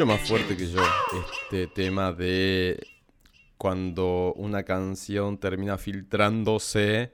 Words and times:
mucho 0.00 0.12
más 0.14 0.26
fuerte 0.26 0.56
que 0.56 0.66
yo 0.66 0.80
este 1.20 1.66
tema 1.66 2.10
de 2.10 2.86
cuando 3.58 4.32
una 4.34 4.62
canción 4.62 5.36
termina 5.36 5.76
filtrándose, 5.76 7.12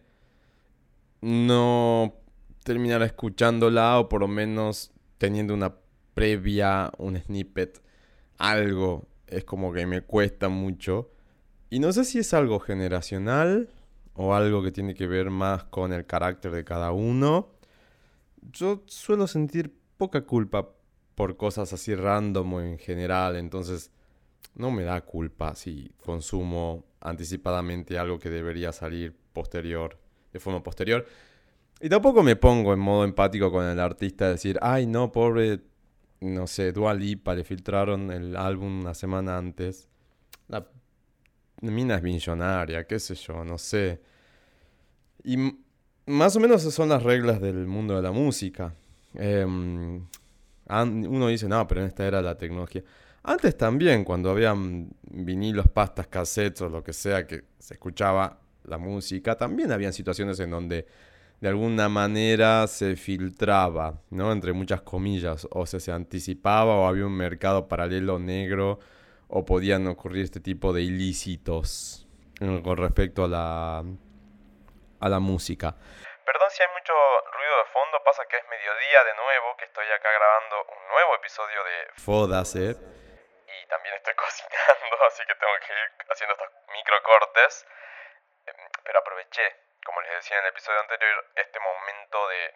no 1.20 2.14
terminar 2.62 3.02
escuchándola 3.02 3.98
o 3.98 4.08
por 4.08 4.20
lo 4.20 4.28
menos 4.28 4.92
teniendo 5.18 5.52
una 5.54 5.74
previa, 6.14 6.92
un 6.98 7.18
snippet, 7.18 7.82
algo. 8.38 9.08
Es 9.26 9.42
como 9.42 9.72
que 9.72 9.84
me 9.84 10.02
cuesta 10.02 10.48
mucho. 10.48 11.10
Y 11.70 11.80
no 11.80 11.92
sé 11.92 12.04
si 12.04 12.20
es 12.20 12.32
algo 12.34 12.60
generacional 12.60 13.68
o 14.14 14.32
algo 14.32 14.62
que 14.62 14.70
tiene 14.70 14.94
que 14.94 15.08
ver 15.08 15.30
más 15.30 15.64
con 15.64 15.92
el 15.92 16.06
carácter 16.06 16.52
de 16.52 16.62
cada 16.62 16.92
uno. 16.92 17.48
Yo 18.52 18.84
suelo 18.86 19.26
sentir 19.26 19.76
poca 19.96 20.24
culpa 20.24 20.75
por 21.16 21.36
cosas 21.36 21.72
así 21.72 21.94
random 21.96 22.60
en 22.60 22.78
general, 22.78 23.36
entonces 23.36 23.90
no 24.54 24.70
me 24.70 24.84
da 24.84 25.00
culpa 25.00 25.56
si 25.56 25.90
consumo 26.04 26.84
anticipadamente 27.00 27.98
algo 27.98 28.18
que 28.18 28.30
debería 28.30 28.70
salir 28.70 29.16
posterior, 29.32 29.98
de 30.32 30.38
forma 30.38 30.62
posterior. 30.62 31.06
Y 31.80 31.88
tampoco 31.88 32.22
me 32.22 32.36
pongo 32.36 32.72
en 32.72 32.78
modo 32.78 33.04
empático 33.04 33.50
con 33.50 33.64
el 33.64 33.80
artista, 33.80 34.28
decir, 34.28 34.58
ay 34.62 34.86
no, 34.86 35.10
pobre, 35.10 35.60
no 36.20 36.46
sé, 36.46 36.72
Dua 36.72 36.94
Lipa, 36.94 37.34
le 37.34 37.44
filtraron 37.44 38.10
el 38.10 38.36
álbum 38.36 38.80
una 38.80 38.94
semana 38.94 39.38
antes. 39.38 39.88
La 40.48 40.66
mina 41.62 41.96
es 41.96 42.02
millonaria, 42.02 42.86
qué 42.86 42.98
sé 42.98 43.14
yo, 43.14 43.44
no 43.44 43.56
sé. 43.56 44.00
Y 45.24 45.36
más 46.06 46.36
o 46.36 46.40
menos 46.40 46.60
esas 46.60 46.74
son 46.74 46.90
las 46.90 47.02
reglas 47.02 47.40
del 47.40 47.66
mundo 47.66 47.96
de 47.96 48.02
la 48.02 48.12
música. 48.12 48.74
Em, 49.14 50.06
uno 50.68 51.28
dice, 51.28 51.48
no, 51.48 51.66
pero 51.66 51.80
en 51.80 51.88
esta 51.88 52.06
era 52.06 52.22
la 52.22 52.36
tecnología. 52.36 52.82
Antes 53.22 53.56
también, 53.56 54.04
cuando 54.04 54.30
habían 54.30 54.88
vinilos, 55.02 55.66
pastas, 55.68 56.06
cassettes 56.06 56.62
o 56.62 56.68
lo 56.68 56.82
que 56.84 56.92
sea 56.92 57.26
que 57.26 57.44
se 57.58 57.74
escuchaba 57.74 58.38
la 58.64 58.78
música, 58.78 59.36
también 59.36 59.72
habían 59.72 59.92
situaciones 59.92 60.38
en 60.40 60.50
donde 60.50 60.86
de 61.40 61.48
alguna 61.48 61.88
manera 61.88 62.66
se 62.66 62.96
filtraba, 62.96 64.00
¿no? 64.10 64.32
Entre 64.32 64.52
muchas 64.52 64.82
comillas, 64.82 65.46
o 65.50 65.66
se 65.66 65.92
anticipaba 65.92 66.74
o 66.76 66.86
había 66.86 67.04
un 67.04 67.16
mercado 67.16 67.68
paralelo 67.68 68.18
negro 68.18 68.78
o 69.28 69.44
podían 69.44 69.86
ocurrir 69.86 70.24
este 70.24 70.40
tipo 70.40 70.72
de 70.72 70.82
ilícitos 70.82 72.06
eh, 72.40 72.60
con 72.62 72.76
respecto 72.76 73.24
a 73.24 73.28
la, 73.28 73.84
a 75.00 75.08
la 75.08 75.18
música. 75.18 75.72
Perdón 76.24 76.48
si 76.50 76.62
hay 76.62 76.68
mucho 76.78 76.92
fondo, 77.76 78.02
pasa 78.02 78.24
que 78.24 78.38
es 78.38 78.48
mediodía 78.48 79.04
de 79.04 79.14
nuevo, 79.16 79.54
que 79.58 79.66
estoy 79.66 79.86
acá 79.92 80.10
grabando 80.10 80.64
un 80.64 80.88
nuevo 80.88 81.14
episodio 81.16 81.62
de 81.62 81.88
Fodase. 82.02 82.70
Y 82.72 83.66
también 83.66 83.94
estoy 83.96 84.14
cocinando, 84.24 85.04
así 85.04 85.22
que 85.26 85.34
tengo 85.34 85.52
que 85.60 85.72
ir 85.74 86.06
haciendo 86.08 86.32
estos 86.32 86.50
microcortes. 86.72 87.66
Em, 88.46 88.56
pero 88.82 88.98
aproveché 89.00 89.66
como 89.84 90.00
les 90.00 90.10
decía 90.12 90.38
en 90.38 90.44
el 90.44 90.50
episodio 90.50 90.80
anterior, 90.80 91.26
este 91.36 91.60
momento 91.60 92.28
de 92.28 92.54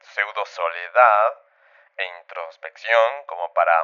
pseudo 0.00 0.46
soledad 0.46 1.38
e 1.96 2.04
introspección 2.20 3.24
como 3.26 3.52
para 3.52 3.74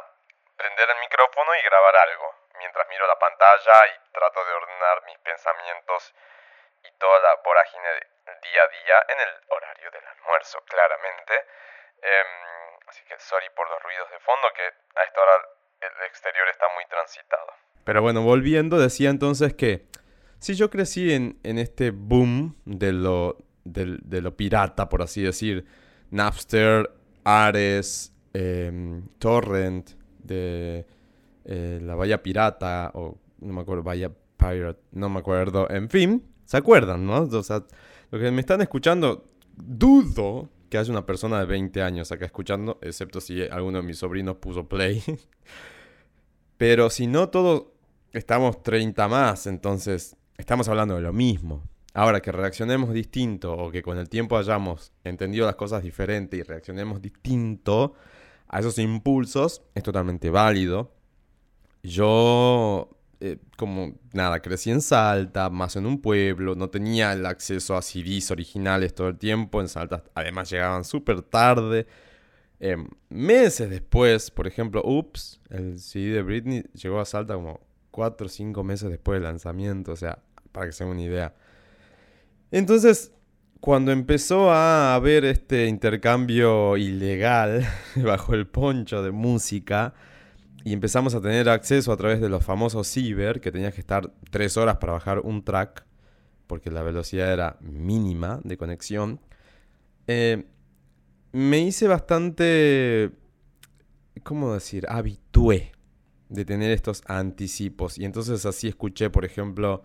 prender 0.55 0.89
el 0.89 0.99
micrófono 0.99 1.55
y 1.55 1.61
grabar 1.61 1.95
algo, 1.97 2.35
mientras 2.57 2.87
miro 2.87 3.05
la 3.05 3.19
pantalla 3.19 3.87
y 3.93 4.11
trato 4.13 4.45
de 4.45 4.53
ordenar 4.53 5.03
mis 5.03 5.17
pensamientos 5.19 6.15
y 6.83 6.91
toda 6.93 7.19
la 7.19 7.35
vorágine 7.35 7.89
del 7.89 8.18
día 8.41 8.61
a 8.63 8.69
día 8.69 8.97
en 9.09 9.19
el 9.27 9.33
horario 9.49 9.91
del 9.91 10.05
almuerzo, 10.05 10.59
claramente. 10.65 11.33
Em, 12.01 12.79
así 12.87 13.03
que 13.05 13.19
sorry 13.19 13.49
por 13.55 13.69
los 13.69 13.81
ruidos 13.83 14.09
de 14.11 14.19
fondo, 14.19 14.47
que 14.55 14.63
a 14.63 15.03
esta 15.03 15.21
hora 15.21 15.35
el 15.81 16.07
exterior 16.07 16.47
está 16.49 16.65
muy 16.75 16.85
transitado. 16.85 17.53
Pero 17.85 18.01
bueno, 18.01 18.21
volviendo, 18.21 18.77
decía 18.77 19.09
entonces 19.09 19.53
que 19.53 19.89
Sí, 20.39 20.55
yo 20.55 20.69
crecí 20.69 21.11
en, 21.11 21.37
este 21.43 21.91
boom 21.91 22.55
de 22.63 22.93
lo, 22.93 23.37
de, 23.65 24.21
lo 24.21 24.37
pirata, 24.37 24.87
por 24.87 25.01
así 25.01 25.21
decir. 25.21 25.65
Napster, 26.11 26.89
Ares, 27.25 28.13
em, 28.33 29.05
Torrent, 29.19 29.91
de 30.19 30.85
eh, 31.43 31.79
la 31.81 31.95
Valla 31.95 32.23
Pirata, 32.23 32.91
o 32.93 33.17
no 33.39 33.53
me 33.53 33.61
acuerdo, 33.61 33.83
Valla 33.83 34.11
Pirate, 34.37 34.79
no 34.93 35.09
me 35.09 35.19
acuerdo. 35.19 35.69
En 35.69 35.89
fin, 35.89 36.25
¿se 36.45 36.55
acuerdan, 36.55 37.05
no? 37.05 37.23
O 37.23 37.43
sea, 37.43 37.63
lo 38.11 38.19
que 38.19 38.31
me 38.31 38.41
están 38.41 38.61
escuchando, 38.61 39.29
dudo 39.55 40.49
que 40.69 40.77
haya 40.77 40.91
una 40.91 41.05
persona 41.05 41.39
de 41.39 41.45
20 41.45 41.81
años 41.81 42.11
acá 42.11 42.25
escuchando, 42.25 42.77
excepto 42.81 43.19
si 43.21 43.41
alguno 43.43 43.79
de 43.79 43.83
mis 43.83 43.97
sobrinos 43.97 44.37
puso 44.37 44.67
play. 44.67 45.03
Pero 46.57 46.89
si 46.89 47.07
no, 47.07 47.29
todos 47.29 47.65
estamos 48.11 48.61
30 48.63 49.07
más, 49.07 49.47
entonces 49.47 50.15
estamos 50.37 50.67
hablando 50.67 50.95
de 50.95 51.01
lo 51.01 51.13
mismo. 51.13 51.63
Ahora 51.93 52.21
que 52.21 52.31
reaccionemos 52.31 52.93
distinto 52.93 53.53
o 53.53 53.71
que 53.71 53.81
con 53.81 53.97
el 53.97 54.09
tiempo 54.09 54.37
hayamos 54.37 54.93
entendido 55.03 55.45
las 55.45 55.55
cosas 55.55 55.81
diferente 55.83 56.37
y 56.37 56.43
reaccionemos 56.43 57.01
distinto 57.01 57.93
a 58.47 58.59
esos 58.59 58.77
impulsos, 58.77 59.63
es 59.73 59.83
totalmente 59.83 60.29
válido. 60.29 60.91
Yo, 61.81 62.89
eh, 63.21 63.37
como 63.57 63.95
nada, 64.13 64.41
crecí 64.41 64.71
en 64.71 64.81
Salta, 64.81 65.49
más 65.49 65.75
en 65.75 65.85
un 65.85 66.01
pueblo, 66.01 66.55
no 66.55 66.69
tenía 66.69 67.11
el 67.11 67.25
acceso 67.25 67.75
a 67.75 67.81
CDs 67.81 68.31
originales 68.31 68.95
todo 68.95 69.09
el 69.09 69.17
tiempo. 69.17 69.59
En 69.59 69.67
Salta, 69.67 70.03
además, 70.15 70.49
llegaban 70.49 70.83
súper 70.85 71.21
tarde. 71.21 71.85
Em, 72.61 72.87
meses 73.09 73.69
después, 73.69 74.31
por 74.31 74.47
ejemplo, 74.47 74.81
Ups, 74.85 75.41
el 75.49 75.79
CD 75.79 76.13
de 76.15 76.21
Britney 76.21 76.63
llegó 76.73 76.99
a 76.99 77.05
Salta 77.05 77.33
como 77.33 77.59
4 77.91 78.27
o 78.27 78.29
5 78.29 78.63
meses 78.63 78.89
después 78.89 79.17
del 79.17 79.23
lanzamiento. 79.23 79.91
O 79.91 79.95
sea, 79.97 80.19
para 80.51 80.67
que 80.67 80.71
se 80.71 80.83
den 80.85 80.93
una 80.93 81.01
idea. 81.01 81.35
Entonces, 82.51 83.11
cuando 83.59 83.91
empezó 83.91 84.51
a 84.51 84.95
haber 84.95 85.25
este 85.25 85.67
intercambio 85.67 86.77
ilegal 86.77 87.67
bajo 87.97 88.33
el 88.33 88.47
poncho 88.47 89.03
de 89.03 89.11
música 89.11 89.93
y 90.63 90.73
empezamos 90.73 91.15
a 91.15 91.21
tener 91.21 91.49
acceso 91.49 91.91
a 91.91 91.97
través 91.97 92.21
de 92.21 92.29
los 92.29 92.43
famosos 92.43 92.87
ciber, 92.87 93.41
que 93.41 93.51
tenías 93.51 93.73
que 93.73 93.81
estar 93.81 94.11
tres 94.29 94.57
horas 94.57 94.77
para 94.77 94.93
bajar 94.93 95.19
un 95.19 95.43
track, 95.43 95.85
porque 96.47 96.71
la 96.71 96.83
velocidad 96.83 97.31
era 97.31 97.57
mínima 97.61 98.39
de 98.43 98.57
conexión, 98.57 99.19
eh, 100.07 100.45
me 101.31 101.59
hice 101.59 101.87
bastante, 101.87 103.11
¿cómo 104.23 104.53
decir? 104.53 104.85
Habitué 104.89 105.71
de 106.29 106.45
tener 106.45 106.71
estos 106.71 107.03
anticipos. 107.05 107.97
Y 107.97 108.05
entonces 108.05 108.45
así 108.45 108.67
escuché, 108.67 109.09
por 109.09 109.25
ejemplo, 109.25 109.83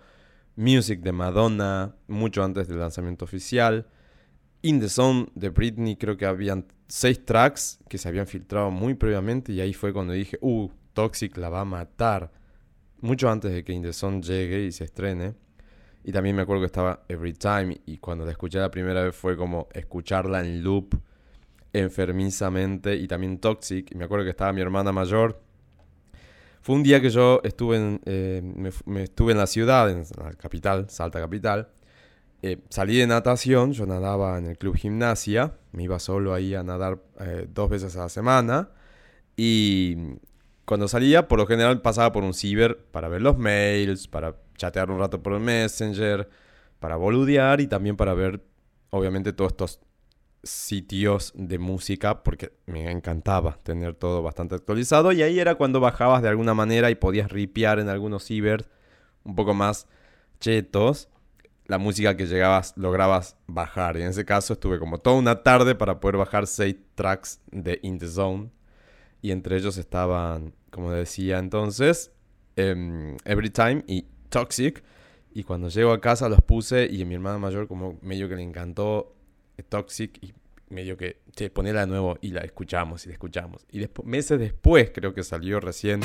Music 0.57 1.01
de 1.01 1.13
Madonna, 1.13 1.97
mucho 2.07 2.43
antes 2.45 2.69
del 2.69 2.79
lanzamiento 2.79 3.25
oficial. 3.25 3.87
In 4.65 4.81
the 4.81 4.89
Zone 4.89 5.27
de 5.35 5.51
Britney, 5.51 5.97
creo 5.97 6.17
que 6.17 6.25
habían 6.25 6.67
seis 6.89 7.25
tracks 7.25 7.79
que 7.89 7.99
se 7.99 8.09
habían 8.09 8.27
filtrado 8.27 8.71
muy 8.71 8.95
previamente 8.95 9.53
y 9.53 9.61
ahí 9.61 9.75
fue 9.75 9.93
cuando 9.93 10.15
dije, 10.15 10.39
uh, 10.41 10.71
Toxic 10.95 11.37
la 11.37 11.51
va 11.51 11.61
a 11.61 11.65
matar. 11.65 12.33
Mucho 13.01 13.29
antes 13.29 13.53
de 13.53 13.63
que 13.63 13.75
In 13.75 13.83
the 13.83 13.93
Zone 13.93 14.23
llegue 14.23 14.65
y 14.65 14.73
se 14.73 14.85
estrene. 14.85 15.35
Y 16.03 16.13
también 16.13 16.35
me 16.35 16.43
acuerdo 16.43 16.63
que 16.63 16.67
estaba 16.67 17.05
Every 17.09 17.35
Time 17.35 17.81
y 17.85 17.99
cuando 17.99 18.25
la 18.25 18.31
escuché 18.31 18.59
la 18.59 18.71
primera 18.71 19.03
vez 19.03 19.15
fue 19.15 19.37
como 19.37 19.69
escucharla 19.73 20.41
en 20.41 20.63
loop 20.63 20.99
enfermizamente 21.73 22.97
y 22.97 23.07
también 23.07 23.39
Toxic. 23.39 23.91
Y 23.93 23.95
me 23.97 24.05
acuerdo 24.07 24.25
que 24.25 24.31
estaba 24.31 24.53
mi 24.53 24.63
hermana 24.63 24.93
mayor 24.93 25.45
fue 26.65 26.77
un 26.77 26.83
día 26.83 26.99
que 26.99 27.11
yo 27.11 27.43
estuve 27.45 27.77
en, 27.77 28.01
eh, 28.07 28.41
me, 28.87 29.03
estuve 29.03 29.33
en 29.33 29.39
la 29.39 29.47
ciudad, 29.47 29.91
en 29.91 30.03
la 30.17 30.33
capital, 30.33 30.89
Salta 30.89 31.21
Capital. 31.21 31.69
Eh, 32.47 32.59
salí 32.69 32.99
de 32.99 33.07
natación, 33.07 33.73
yo 33.73 33.87
nadaba 33.87 34.37
en 34.37 34.45
el 34.45 34.59
club 34.59 34.77
gimnasia, 34.77 35.55
me 35.73 35.85
iba 35.85 35.99
solo 35.99 36.35
ahí 36.35 36.55
a 36.55 36.63
nadar 36.63 36.99
eh, 37.19 37.49
dos 37.49 37.71
veces 37.71 37.97
a 37.97 38.01
la 38.01 38.09
semana. 38.11 38.69
Y 39.35 39.97
cuando 40.67 40.87
salía, 40.87 41.27
por 41.27 41.39
lo 41.39 41.47
general 41.47 41.81
pasaba 41.81 42.13
por 42.13 42.23
un 42.23 42.35
ciber 42.35 42.77
para 42.91 43.09
ver 43.09 43.23
los 43.23 43.39
mails, 43.39 44.09
para 44.09 44.37
chatear 44.59 44.91
un 44.91 44.99
rato 44.99 45.23
por 45.23 45.33
el 45.33 45.41
Messenger, 45.41 46.29
para 46.81 46.97
boludear 46.97 47.63
y 47.63 47.67
también 47.67 47.97
para 47.97 48.13
ver, 48.13 48.45
obviamente, 48.91 49.33
todos 49.33 49.53
estos 49.53 49.81
sitios 50.43 51.33
de 51.35 51.59
música 51.59 52.23
porque 52.23 52.53
me 52.67 52.91
encantaba 52.91 53.59
tener 53.63 53.95
todo 53.95 54.23
bastante 54.23 54.55
actualizado 54.55 55.13
y 55.13 55.23
ahí 55.23 55.41
era 55.41 55.55
cuando 55.55 55.81
bajabas 55.81 56.21
de 56.21 56.29
alguna 56.29 56.53
manera 56.53 56.91
y 56.91 56.95
podías 56.95 57.33
ripear 57.33 57.79
en 57.79 57.89
algunos 57.89 58.23
ciber 58.23 58.69
un 59.25 59.35
poco 59.35 59.55
más 59.55 59.87
chetos 60.41 61.09
la 61.67 61.79
música 61.79 62.17
que 62.17 62.27
llegabas 62.27 62.75
lograbas 62.77 63.37
bajar 63.47 63.97
y 63.97 64.03
en 64.03 64.09
ese 64.09 64.25
caso 64.25 64.53
estuve 64.53 64.79
como 64.79 64.99
toda 64.99 65.17
una 65.17 65.43
tarde 65.43 65.75
para 65.75 66.01
poder 66.01 66.17
bajar 66.17 66.47
seis 66.47 66.77
tracks 66.95 67.41
de 67.51 67.81
In 67.83 67.99
The 67.99 68.09
Zone 68.09 68.51
y 69.23 69.31
entre 69.31 69.57
ellos 69.57 69.77
estaban 69.79 70.53
como 70.71 70.93
decía 70.93 71.39
entonces 71.39 72.13
em, 72.57 73.17
Every 73.25 73.51
Time 73.51 73.85
y 73.87 74.07
Toxic 74.29 74.83
y 75.33 75.43
cuando 75.45 75.69
llego 75.69 75.93
a 75.93 76.01
casa 76.01 76.29
los 76.29 76.43
puse 76.43 76.87
y 76.91 77.03
a 77.03 77.07
mi 77.07 77.15
hermana 77.15 77.39
mayor 77.39 77.67
como 77.67 77.99
medio 78.03 78.29
que 78.29 78.37
le 78.37 78.43
encantó 78.43 79.15
Toxic 79.69 80.23
y 80.23 80.35
medio 80.71 80.97
que, 80.97 81.21
che, 81.35 81.51
ponela 81.51 81.81
de 81.81 81.87
nuevo 81.87 82.19
y 82.21 82.31
la 82.31 82.41
escuchamos 82.41 83.05
y 83.05 83.09
la 83.09 83.15
escuchamos. 83.15 83.65
Y 83.71 83.79
después, 83.79 84.07
meses 84.07 84.39
después 84.39 84.91
creo 84.93 85.15
que 85.15 85.23
salió 85.23 85.61
recién. 85.61 86.01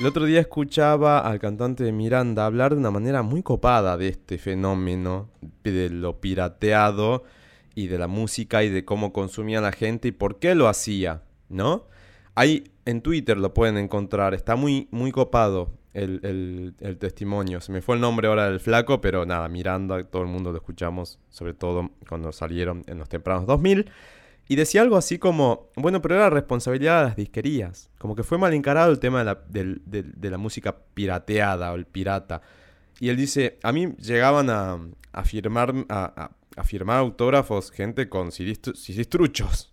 El 0.00 0.06
otro 0.06 0.24
día 0.24 0.40
escuchaba 0.40 1.20
al 1.20 1.38
cantante 1.38 1.90
Miranda 1.92 2.46
hablar 2.46 2.72
de 2.72 2.80
una 2.80 2.90
manera 2.90 3.22
muy 3.22 3.44
copada 3.44 3.96
de 3.96 4.08
este 4.08 4.38
fenómeno, 4.38 5.28
de 5.62 5.88
lo 5.88 6.20
pirateado 6.20 7.22
y 7.76 7.86
de 7.86 7.98
la 7.98 8.08
música 8.08 8.64
y 8.64 8.70
de 8.70 8.84
cómo 8.84 9.12
consumía 9.12 9.60
la 9.60 9.70
gente 9.70 10.08
y 10.08 10.12
por 10.12 10.40
qué 10.40 10.56
lo 10.56 10.66
hacía, 10.66 11.22
¿no? 11.48 11.86
Ahí 12.34 12.64
en 12.86 13.02
Twitter 13.02 13.36
lo 13.36 13.54
pueden 13.54 13.78
encontrar, 13.78 14.34
está 14.34 14.56
muy, 14.56 14.88
muy 14.90 15.12
copado 15.12 15.70
el, 15.92 16.74
el, 16.80 16.98
testimonio. 16.98 17.60
Se 17.60 17.70
me 17.70 17.80
fue 17.80 17.94
el 17.94 18.00
nombre 18.00 18.26
ahora 18.26 18.50
del 18.50 18.58
flaco, 18.58 19.00
pero 19.00 19.24
nada, 19.24 19.48
Miranda, 19.48 20.02
todo 20.02 20.22
el 20.22 20.28
mundo 20.28 20.50
lo 20.50 20.58
escuchamos, 20.58 21.20
sobre 21.30 21.54
todo 21.54 21.92
cuando 22.08 22.32
salieron 22.32 22.82
en 22.88 22.98
los 22.98 23.08
tempranos 23.08 23.46
2000. 23.46 23.88
Y 24.46 24.56
decía 24.56 24.82
algo 24.82 24.96
así 24.96 25.18
como, 25.18 25.70
bueno, 25.74 26.02
pero 26.02 26.16
era 26.16 26.28
responsabilidad 26.28 27.00
de 27.00 27.04
las 27.06 27.16
disquerías. 27.16 27.90
Como 27.98 28.14
que 28.14 28.22
fue 28.22 28.36
mal 28.36 28.52
encarado 28.52 28.90
el 28.90 28.98
tema 28.98 29.20
de 29.20 29.24
la, 29.24 29.42
de, 29.48 30.30
la 30.30 30.38
música 30.38 30.76
pirateada 30.92 31.72
o 31.72 31.76
el 31.76 31.86
pirata. 31.86 32.42
Y 33.00 33.08
él 33.08 33.16
dice, 33.16 33.58
a 33.62 33.72
mí 33.72 33.94
llegaban 33.96 34.50
a, 34.50 34.78
a 35.12 35.24
firmar, 35.24 35.74
a, 35.88 36.30
a, 36.56 36.64
firmar 36.64 36.98
autógrafos 36.98 37.70
gente 37.70 38.08
con 38.10 38.32
CDs, 38.32 39.08
truchos. 39.08 39.72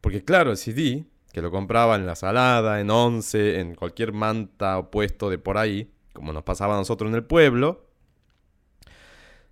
Porque 0.00 0.24
claro, 0.24 0.52
el 0.52 0.56
CD, 0.56 1.04
que 1.32 1.42
lo 1.42 1.50
compraba 1.50 1.96
en 1.96 2.06
la 2.06 2.14
salada, 2.14 2.80
en 2.80 2.88
once, 2.90 3.58
en 3.58 3.74
cualquier 3.74 4.12
manta 4.12 4.78
o 4.78 4.90
puesto 4.92 5.28
de 5.28 5.38
por 5.38 5.58
ahí, 5.58 5.92
como 6.12 6.32
nos 6.32 6.44
pasaba 6.44 6.74
a 6.74 6.78
nosotros 6.78 7.08
en 7.08 7.16
el 7.16 7.24
pueblo, 7.24 7.88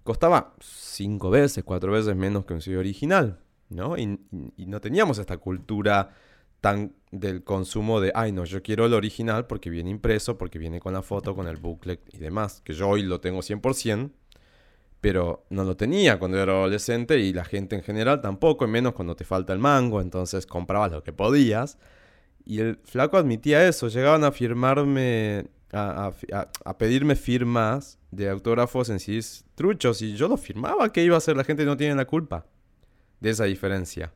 costaba 0.05 0.55
cinco 0.61 1.31
veces, 1.31 1.65
cuatro 1.65 1.93
veces 1.93 2.15
menos 2.15 2.45
que 2.45 2.55
un 2.55 2.63
CD 2.63 2.77
original. 2.77 3.41
¿No? 3.71 3.97
Y, 3.97 4.19
no 4.59 4.81
teníamos 4.81 5.19
esta 5.19 5.39
cultura 5.39 6.11
tan 6.61 6.93
del 7.11 7.43
consumo 7.43 8.01
de, 8.01 8.13
ay, 8.15 8.33
no, 8.33 8.45
yo 8.45 8.63
quiero 8.63 8.85
el 8.85 8.95
original 8.95 9.47
porque 9.47 9.71
viene 9.71 9.91
impreso, 9.91 10.37
porque 10.37 10.59
viene 10.59 10.81
con 10.81 10.93
la 10.93 11.03
foto, 11.03 11.35
con 11.35 11.49
el 11.49 11.57
booklet 11.57 12.01
y 12.13 12.19
demás, 12.19 12.61
que 12.63 12.75
yo 12.75 12.89
hoy 12.89 13.03
lo 13.03 13.21
tengo 13.21 13.41
100%, 13.41 14.11
pero 15.01 15.47
no 15.49 15.65
lo 15.65 15.77
tenía 15.77 16.19
cuando 16.19 16.39
era 16.39 16.53
adolescente 16.53 17.19
y 17.19 17.33
la 17.33 17.45
gente 17.45 17.77
en 17.77 17.83
general 17.83 18.21
tampoco, 18.21 18.67
y 18.67 18.69
menos 18.69 18.93
cuando 18.93 19.17
te 19.17 19.25
falta 19.25 19.53
el 19.55 19.59
mango, 19.59 20.01
entonces 20.03 20.47
comprabas 20.47 20.93
lo 20.93 21.03
que 21.03 21.13
podías. 21.13 21.79
Y 22.45 22.61
el 22.61 22.79
flaco 22.85 23.17
admitía 23.17 23.67
eso, 23.67 23.89
llegaban 23.89 24.25
a 24.25 24.33
firmarme, 24.33 25.47
a, 25.73 26.13
a, 26.65 26.79
pedirme 26.79 27.17
firmas 27.17 27.99
de 28.11 28.29
autógrafos 28.29 28.91
en 28.91 29.01
sí 29.01 29.21
truchos 29.55 30.03
y 30.03 30.17
yo 30.17 30.29
lo 30.29 30.37
firmaba, 30.37 30.93
que 30.93 31.05
iba 31.05 31.15
a 31.15 31.19
hacer? 31.19 31.37
La 31.37 31.45
gente 31.45 31.65
no 31.65 31.77
tiene 31.77 31.95
la 31.95 32.07
culpa 32.07 32.47
de 33.21 33.31
esa 33.31 33.45
diferencia. 33.45 34.13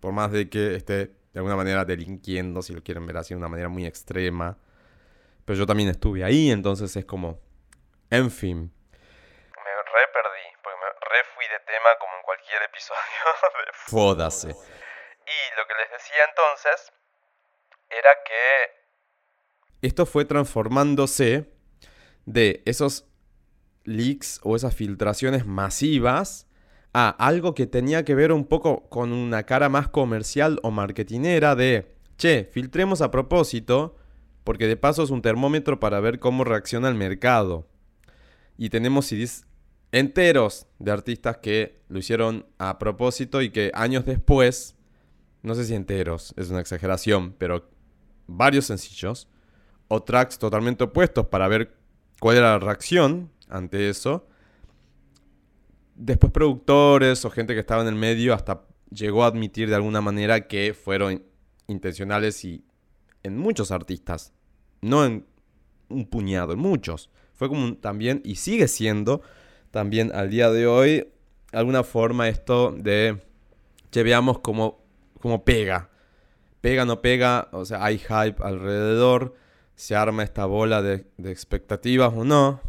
Por 0.00 0.12
más 0.12 0.32
de 0.32 0.48
que 0.48 0.74
esté 0.74 1.06
de 1.06 1.40
alguna 1.40 1.56
manera 1.56 1.84
delinquiendo, 1.84 2.62
si 2.62 2.72
lo 2.72 2.82
quieren 2.82 3.06
ver 3.06 3.16
así 3.16 3.34
de 3.34 3.38
una 3.38 3.48
manera 3.48 3.68
muy 3.68 3.86
extrema. 3.86 4.56
Pero 5.44 5.58
yo 5.58 5.66
también 5.66 5.88
estuve 5.88 6.24
ahí, 6.24 6.50
entonces 6.50 6.94
es 6.96 7.04
como... 7.04 7.40
En 8.10 8.30
fin. 8.30 8.60
Me 8.62 9.72
re 9.82 10.06
perdí, 10.12 10.46
porque 10.62 10.78
me 10.78 10.86
re 10.86 11.24
fui 11.34 11.44
de 11.46 11.58
tema 11.66 11.90
como 11.98 12.16
en 12.16 12.22
cualquier 12.22 12.62
episodio. 12.62 13.00
De... 13.66 13.72
Fódase. 13.90 14.48
Y 14.48 15.56
lo 15.56 15.66
que 15.66 15.74
les 15.82 15.90
decía 15.90 16.24
entonces 16.28 16.92
era 17.90 18.10
que... 18.24 19.86
Esto 19.86 20.06
fue 20.06 20.24
transformándose 20.24 21.50
de 22.26 22.62
esos 22.64 23.06
leaks 23.82 24.40
o 24.44 24.54
esas 24.54 24.74
filtraciones 24.74 25.44
masivas 25.46 26.43
a 26.94 27.10
algo 27.10 27.54
que 27.54 27.66
tenía 27.66 28.04
que 28.04 28.14
ver 28.14 28.32
un 28.32 28.44
poco 28.44 28.88
con 28.88 29.12
una 29.12 29.42
cara 29.42 29.68
más 29.68 29.88
comercial 29.88 30.60
o 30.62 30.70
marketinera 30.70 31.56
de, 31.56 31.92
che, 32.16 32.48
filtremos 32.50 33.02
a 33.02 33.10
propósito, 33.10 33.96
porque 34.44 34.68
de 34.68 34.76
paso 34.76 35.02
es 35.02 35.10
un 35.10 35.20
termómetro 35.20 35.80
para 35.80 35.98
ver 35.98 36.20
cómo 36.20 36.44
reacciona 36.44 36.88
el 36.88 36.94
mercado. 36.94 37.66
Y 38.56 38.70
tenemos 38.70 39.06
CDs 39.06 39.44
enteros 39.90 40.68
de 40.78 40.92
artistas 40.92 41.38
que 41.38 41.80
lo 41.88 41.98
hicieron 41.98 42.46
a 42.58 42.78
propósito 42.78 43.42
y 43.42 43.50
que 43.50 43.72
años 43.74 44.04
después, 44.04 44.76
no 45.42 45.56
sé 45.56 45.64
si 45.64 45.74
enteros, 45.74 46.32
es 46.36 46.50
una 46.50 46.60
exageración, 46.60 47.34
pero 47.38 47.68
varios 48.28 48.66
sencillos 48.66 49.28
o 49.88 50.02
tracks 50.02 50.38
totalmente 50.38 50.84
opuestos 50.84 51.26
para 51.26 51.48
ver 51.48 51.74
cuál 52.20 52.36
era 52.36 52.52
la 52.52 52.58
reacción 52.60 53.30
ante 53.48 53.88
eso 53.88 54.28
después 55.94 56.32
productores 56.32 57.24
o 57.24 57.30
gente 57.30 57.54
que 57.54 57.60
estaba 57.60 57.82
en 57.82 57.88
el 57.88 57.94
medio 57.94 58.34
hasta 58.34 58.62
llegó 58.90 59.24
a 59.24 59.28
admitir 59.28 59.68
de 59.68 59.74
alguna 59.74 60.00
manera 60.00 60.46
que 60.46 60.74
fueron 60.74 61.24
intencionales 61.66 62.44
y 62.44 62.64
en 63.22 63.38
muchos 63.38 63.70
artistas, 63.70 64.32
no 64.80 65.04
en 65.04 65.26
un 65.88 66.06
puñado, 66.06 66.52
en 66.52 66.58
muchos. 66.58 67.10
Fue 67.32 67.48
como 67.48 67.76
también, 67.76 68.20
y 68.24 68.36
sigue 68.36 68.68
siendo 68.68 69.22
también 69.70 70.12
al 70.14 70.30
día 70.30 70.50
de 70.50 70.66
hoy, 70.66 71.08
alguna 71.52 71.82
forma 71.82 72.28
esto 72.28 72.72
de 72.72 73.20
que 73.90 74.02
veamos 74.02 74.40
como, 74.40 74.84
como 75.20 75.44
pega. 75.44 75.90
Pega, 76.60 76.84
no 76.84 77.02
pega, 77.02 77.48
o 77.52 77.64
sea, 77.64 77.84
hay 77.84 77.98
hype 77.98 78.36
alrededor, 78.42 79.34
se 79.74 79.96
arma 79.96 80.22
esta 80.22 80.46
bola 80.46 80.82
de, 80.82 81.06
expectativas 81.24 82.12
o 82.14 82.24
no. 82.24 82.60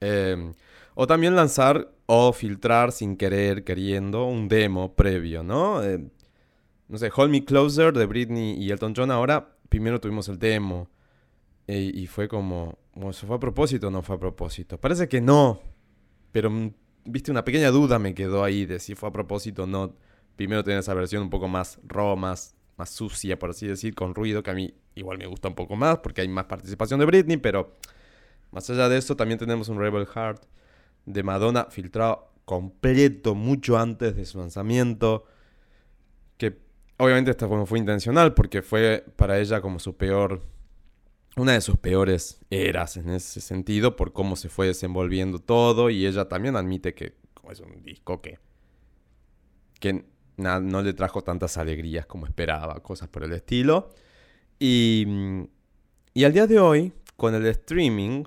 Eh, 0.00 0.52
o 0.94 1.06
también 1.06 1.36
lanzar 1.36 1.95
o 2.06 2.32
filtrar 2.32 2.92
sin 2.92 3.16
querer, 3.16 3.64
queriendo, 3.64 4.26
un 4.26 4.48
demo 4.48 4.94
previo, 4.94 5.42
¿no? 5.42 5.82
Eh, 5.82 6.08
no 6.88 6.98
sé, 6.98 7.10
Hold 7.14 7.30
Me 7.30 7.44
Closer 7.44 7.92
de 7.92 8.06
Britney 8.06 8.54
y 8.62 8.70
Elton 8.70 8.94
John. 8.96 9.10
Ahora, 9.10 9.56
primero 9.68 10.00
tuvimos 10.00 10.28
el 10.28 10.38
demo. 10.38 10.88
Eh, 11.66 11.90
y 11.92 12.06
fue 12.06 12.28
como, 12.28 12.78
¿se 13.12 13.26
fue 13.26 13.36
a 13.36 13.40
propósito 13.40 13.88
o 13.88 13.90
no 13.90 14.02
fue 14.02 14.16
a 14.16 14.18
propósito? 14.20 14.78
Parece 14.78 15.08
que 15.08 15.20
no. 15.20 15.60
Pero, 16.30 16.48
mm, 16.48 16.72
viste, 17.04 17.32
una 17.32 17.44
pequeña 17.44 17.70
duda 17.72 17.98
me 17.98 18.14
quedó 18.14 18.44
ahí 18.44 18.66
de 18.66 18.78
si 18.78 18.94
fue 18.94 19.08
a 19.08 19.12
propósito 19.12 19.64
o 19.64 19.66
no. 19.66 19.96
Primero 20.36 20.62
tener 20.62 20.78
esa 20.78 20.94
versión 20.94 21.22
un 21.22 21.30
poco 21.30 21.48
más 21.48 21.80
raw, 21.84 22.16
más, 22.16 22.54
más 22.76 22.90
sucia, 22.90 23.38
por 23.38 23.50
así 23.50 23.66
decir, 23.66 23.94
con 23.94 24.14
ruido, 24.14 24.42
que 24.44 24.50
a 24.50 24.54
mí 24.54 24.74
igual 24.94 25.18
me 25.18 25.26
gusta 25.26 25.48
un 25.48 25.54
poco 25.54 25.76
más 25.76 25.98
porque 25.98 26.20
hay 26.20 26.28
más 26.28 26.44
participación 26.44 27.00
de 27.00 27.06
Britney, 27.06 27.36
pero 27.36 27.74
más 28.52 28.68
allá 28.70 28.88
de 28.88 28.98
eso 28.98 29.16
también 29.16 29.38
tenemos 29.38 29.68
un 29.68 29.78
Rebel 29.78 30.06
Heart 30.06 30.42
de 31.06 31.22
Madonna 31.22 31.66
filtrado 31.70 32.32
completo 32.44 33.34
mucho 33.34 33.78
antes 33.78 34.16
de 34.16 34.24
su 34.24 34.38
lanzamiento. 34.38 35.24
Que 36.36 36.58
obviamente 36.98 37.30
esta 37.30 37.48
fue, 37.48 37.64
fue 37.66 37.78
intencional 37.78 38.34
porque 38.34 38.62
fue 38.62 39.04
para 39.16 39.38
ella 39.38 39.60
como 39.60 39.78
su 39.78 39.96
peor, 39.96 40.42
una 41.36 41.52
de 41.52 41.60
sus 41.60 41.76
peores 41.76 42.40
eras 42.50 42.96
en 42.96 43.10
ese 43.10 43.40
sentido 43.40 43.96
por 43.96 44.12
cómo 44.12 44.36
se 44.36 44.48
fue 44.48 44.68
desenvolviendo 44.68 45.38
todo 45.38 45.90
y 45.90 46.06
ella 46.06 46.28
también 46.28 46.56
admite 46.56 46.94
que 46.94 47.14
es 47.50 47.60
un 47.60 47.82
disco 47.82 48.20
que, 48.20 48.38
que 49.78 50.04
no 50.36 50.82
le 50.82 50.92
trajo 50.92 51.22
tantas 51.22 51.56
alegrías 51.56 52.06
como 52.06 52.26
esperaba, 52.26 52.82
cosas 52.82 53.08
por 53.08 53.24
el 53.24 53.32
estilo. 53.32 53.90
Y, 54.58 55.06
y 56.14 56.24
al 56.24 56.32
día 56.32 56.46
de 56.46 56.58
hoy, 56.58 56.92
con 57.16 57.34
el 57.34 57.46
streaming 57.46 58.24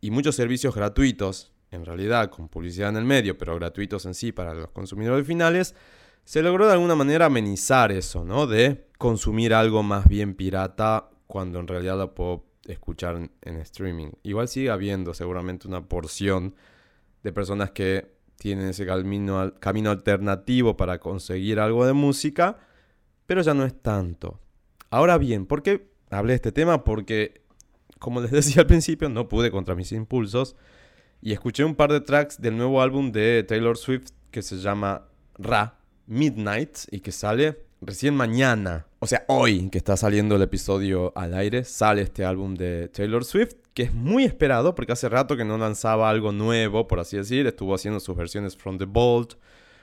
y 0.00 0.10
muchos 0.10 0.34
servicios 0.34 0.74
gratuitos 0.74 1.52
en 1.70 1.84
realidad 1.84 2.30
con 2.30 2.48
publicidad 2.48 2.90
en 2.90 2.96
el 2.96 3.04
medio, 3.04 3.36
pero 3.36 3.54
gratuitos 3.56 4.06
en 4.06 4.14
sí 4.14 4.32
para 4.32 4.54
los 4.54 4.70
consumidores 4.70 5.26
finales, 5.26 5.74
se 6.24 6.42
logró 6.42 6.66
de 6.66 6.74
alguna 6.74 6.94
manera 6.94 7.26
amenizar 7.26 7.90
eso, 7.92 8.24
¿no? 8.24 8.46
De 8.46 8.86
consumir 8.98 9.54
algo 9.54 9.82
más 9.82 10.06
bien 10.08 10.34
pirata 10.34 11.10
cuando 11.26 11.58
en 11.58 11.66
realidad 11.66 11.96
lo 11.96 12.14
puedo 12.14 12.44
escuchar 12.66 13.30
en, 13.40 13.56
streaming. 13.56 14.10
Igual 14.22 14.48
sigue 14.48 14.70
habiendo 14.70 15.14
seguramente 15.14 15.68
una 15.68 15.88
porción 15.88 16.54
de 17.22 17.32
personas 17.32 17.70
que 17.70 18.12
tienen 18.36 18.68
ese 18.68 18.86
camino, 18.86 19.54
camino 19.58 19.90
alternativo 19.90 20.76
para 20.76 20.98
conseguir 20.98 21.60
algo 21.60 21.86
de 21.86 21.92
música, 21.92 22.58
pero 23.26 23.42
ya 23.42 23.54
no 23.54 23.64
es 23.64 23.80
tanto. 23.80 24.38
Ahora 24.90 25.18
bien, 25.18 25.46
¿por 25.46 25.62
qué 25.62 25.90
hablé 26.10 26.32
de 26.32 26.36
este 26.36 26.52
tema? 26.52 26.84
Porque, 26.84 27.42
como 27.98 28.20
les 28.20 28.30
decía 28.32 28.62
al 28.62 28.66
principio, 28.66 29.08
no 29.08 29.28
pude 29.28 29.50
contra 29.50 29.74
mis 29.74 29.92
impulsos 29.92 30.56
y 31.20 31.32
escuché 31.32 31.64
un 31.64 31.74
par 31.74 31.92
de 31.92 32.00
tracks 32.00 32.40
del 32.40 32.56
nuevo 32.56 32.80
álbum 32.80 33.10
de 33.12 33.42
Taylor 33.42 33.76
Swift 33.76 34.10
que 34.30 34.42
se 34.42 34.58
llama 34.58 35.08
Ra 35.36 35.78
Midnight 36.06 36.78
y 36.90 37.00
que 37.00 37.12
sale 37.12 37.64
recién 37.80 38.14
mañana. 38.14 38.86
O 39.00 39.06
sea, 39.06 39.24
hoy 39.28 39.68
que 39.70 39.78
está 39.78 39.96
saliendo 39.96 40.36
el 40.36 40.42
episodio 40.42 41.12
al 41.16 41.34
aire, 41.34 41.64
sale 41.64 42.02
este 42.02 42.24
álbum 42.24 42.54
de 42.54 42.88
Taylor 42.88 43.24
Swift, 43.24 43.54
que 43.74 43.84
es 43.84 43.94
muy 43.94 44.24
esperado 44.24 44.74
porque 44.74 44.92
hace 44.92 45.08
rato 45.08 45.36
que 45.36 45.44
no 45.44 45.58
lanzaba 45.58 46.10
algo 46.10 46.32
nuevo, 46.32 46.88
por 46.88 47.00
así 47.00 47.16
decir. 47.16 47.46
Estuvo 47.46 47.74
haciendo 47.74 48.00
sus 48.00 48.16
versiones 48.16 48.56
From 48.56 48.78
the 48.78 48.84
Bolt 48.84 49.34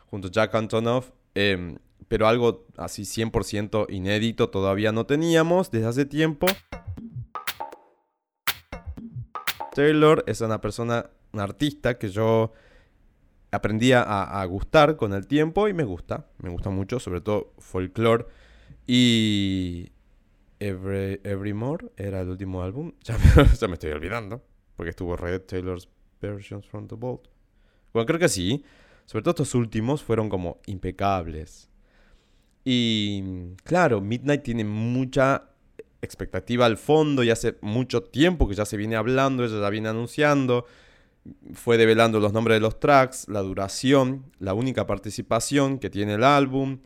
junto 0.08 0.27
a 0.27 0.32
Jack 0.32 0.56
Antonoff. 0.56 1.12
Em, 1.34 1.77
pero 2.08 2.27
algo 2.27 2.65
así 2.77 3.04
100% 3.04 3.88
inédito 3.89 4.50
todavía 4.50 4.92
no 4.92 5.06
teníamos 5.06 5.72
desde 5.72 5.88
hace 5.88 6.06
tiempo. 6.06 6.48
Taylor 9.74 10.24
es 10.27 10.39
una 10.42 10.62
persona 10.62 11.10
un 11.36 11.42
artista 11.42 11.98
que 11.98 12.10
yo 12.10 12.54
aprendí 13.51 13.92
a, 13.94 14.44
gustar 14.46 14.96
con 14.96 15.13
el 15.13 15.27
tiempo 15.27 15.68
y 15.68 15.74
me 15.74 15.84
gusta, 15.84 16.27
me 16.39 16.50
gusta 16.50 16.70
mucho, 16.70 17.00
sobre 17.00 17.22
todo 17.22 17.54
folklore 17.60 18.25
y 18.88 19.92
Every, 20.60 21.20
Evermore 21.24 21.92
era 21.98 22.22
el 22.22 22.30
último 22.30 22.63
álbum, 22.63 22.94
ya 23.04 23.18
me, 23.68 23.74
estoy 23.74 23.92
olvidando, 23.92 24.42
porque 24.75 24.89
estuvo 24.92 25.15
Red 25.15 25.42
Taylor's 25.42 25.89
Versions 26.22 26.65
from 26.65 26.88
the 26.88 26.96
Vault. 26.96 27.27
Bueno, 27.94 28.06
creo 28.06 28.20
que 28.20 28.30
sí, 28.30 28.63
sobre 29.06 29.24
todo 29.24 29.32
estos 29.32 29.56
últimos 29.56 30.01
fueron 30.01 30.30
como 30.30 30.60
impecables. 30.65 31.70
Y 32.63 33.54
claro, 33.63 34.01
Midnight 34.01 34.44
tiene 34.44 34.63
mucha 34.63 35.50
expectativa 36.01 36.65
al 36.65 36.77
fondo 36.77 37.24
y 37.24 37.30
hace 37.30 37.58
mucho 37.62 38.04
tiempo 38.04 38.48
que 38.48 38.56
ya 38.56 38.65
se 38.65 38.77
viene 38.77 38.96
hablando, 38.96 39.44
ella 39.44 39.60
ya 39.60 39.70
viene 39.70 39.89
anunciando, 39.89 40.65
fue 41.53 41.77
develando 41.77 42.20
los 42.20 42.34
nombres 42.34 42.58
de 42.58 42.62
los 42.62 42.79
tracks, 42.79 43.27
la 43.27 43.41
duración, 43.41 44.32
la 44.39 44.53
única 44.53 44.86
participación 44.86 45.79
que 45.79 45.89
tiene 45.89 46.15
el 46.15 46.24
álbum, 46.24 46.79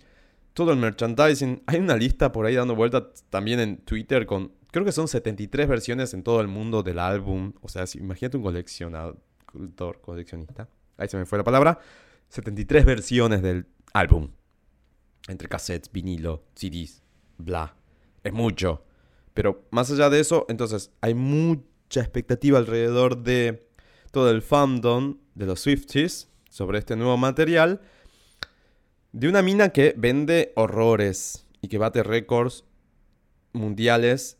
todo 0.53 0.71
el 0.71 0.77
merchandising. 0.77 1.63
Hay 1.67 1.79
una 1.79 1.95
lista 1.95 2.31
por 2.31 2.45
ahí 2.45 2.55
dando 2.55 2.75
vuelta 2.75 3.11
también 3.29 3.59
en 3.59 3.77
Twitter 3.77 4.25
con, 4.25 4.53
creo 4.71 4.85
que 4.85 4.91
son 4.91 5.07
73 5.07 5.67
versiones 5.67 6.13
en 6.13 6.23
todo 6.23 6.41
el 6.41 6.47
mundo 6.47 6.83
del 6.83 6.99
álbum. 6.99 7.53
O 7.61 7.67
sea, 7.67 7.85
imagínate 7.95 8.37
un 8.37 8.43
coleccionador, 8.43 9.17
coleccionista. 10.01 10.69
Ahí 10.97 11.07
se 11.07 11.17
me 11.17 11.25
fue 11.25 11.37
la 11.37 11.43
palabra. 11.43 11.79
73 12.29 12.85
versiones 12.85 13.41
del 13.41 13.67
álbum. 13.93 14.29
Entre 15.27 15.47
cassettes, 15.47 15.91
vinilo, 15.91 16.43
CDs, 16.55 17.03
bla. 17.37 17.75
Es 18.23 18.33
mucho. 18.33 18.85
Pero 19.33 19.67
más 19.71 19.91
allá 19.91 20.09
de 20.09 20.19
eso, 20.19 20.45
entonces 20.49 20.91
hay 21.01 21.13
mucha 21.13 22.01
expectativa 22.01 22.57
alrededor 22.57 23.23
de 23.23 23.68
todo 24.11 24.31
el 24.31 24.41
fandom 24.41 25.17
de 25.35 25.45
los 25.45 25.61
Swifties 25.61 26.29
sobre 26.49 26.79
este 26.79 26.95
nuevo 26.95 27.17
material. 27.17 27.81
De 29.11 29.27
una 29.27 29.41
mina 29.41 29.69
que 29.69 29.93
vende 29.97 30.53
horrores 30.55 31.45
y 31.61 31.67
que 31.67 31.77
bate 31.77 32.03
récords 32.03 32.63
mundiales 33.53 34.37